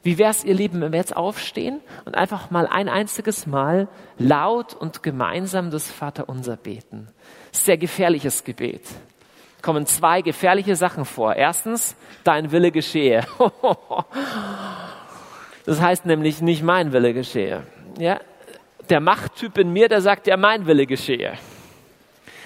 [0.01, 3.87] Wie wär's, ihr Lieben, wenn wir jetzt aufstehen und einfach mal ein einziges Mal
[4.17, 7.07] laut und gemeinsam das Vaterunser beten?
[7.53, 8.81] Sehr gefährliches Gebet.
[9.63, 11.35] Kommen zwei gefährliche Sachen vor.
[11.35, 13.25] Erstens, dein Wille geschehe.
[15.65, 17.63] Das heißt nämlich nicht mein Wille geschehe.
[17.97, 18.19] Ja,
[18.89, 21.37] der Machttyp in mir, der sagt, ja, mein Wille geschehe.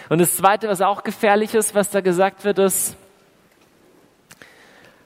[0.09, 2.95] Und das Zweite, was auch gefährlich ist, was da gesagt wird, ist,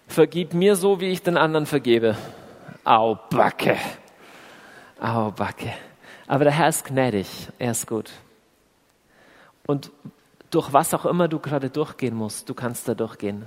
[0.09, 2.17] vergib mir so, wie ich den anderen vergebe.
[2.83, 3.77] Au, Backe.
[4.99, 5.71] Au, Backe.
[6.27, 8.11] Aber der Herr ist gnädig, er ist gut.
[9.65, 9.89] Und
[10.51, 13.45] durch was auch immer du gerade durchgehen musst, du kannst da durchgehen.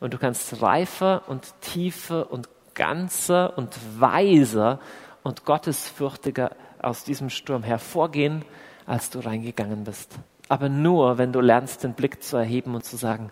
[0.00, 4.80] Und du kannst reifer und tiefer und ganzer und weiser
[5.22, 8.44] und gottesfürchtiger aus diesem Sturm hervorgehen,
[8.86, 10.18] als du reingegangen bist.
[10.48, 13.30] Aber nur, wenn du lernst, den Blick zu erheben und zu sagen,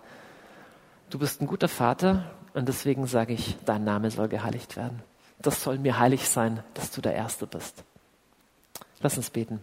[1.11, 5.03] du bist ein guter Vater und deswegen sage ich, dein Name soll geheiligt werden.
[5.41, 7.83] Das soll mir heilig sein, dass du der Erste bist.
[9.01, 9.63] Lass uns beten.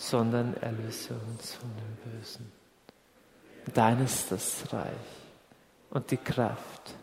[0.00, 2.50] sondern erlöse uns von dem Bösen.
[3.74, 4.88] Dein ist das Reich
[5.90, 6.94] und die Kraft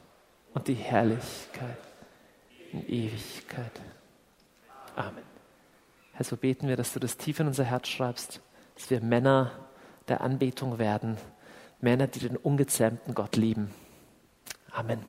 [0.55, 1.77] und die Herrlichkeit
[2.73, 3.71] in Ewigkeit.
[4.95, 5.23] Amen.
[6.13, 8.41] Herr, so beten wir, dass du das tief in unser Herz schreibst,
[8.73, 9.51] dass wir Männer
[10.07, 11.17] der Anbetung werden,
[11.79, 13.71] Männer, die den ungezähmten Gott lieben.
[14.71, 15.05] Amen.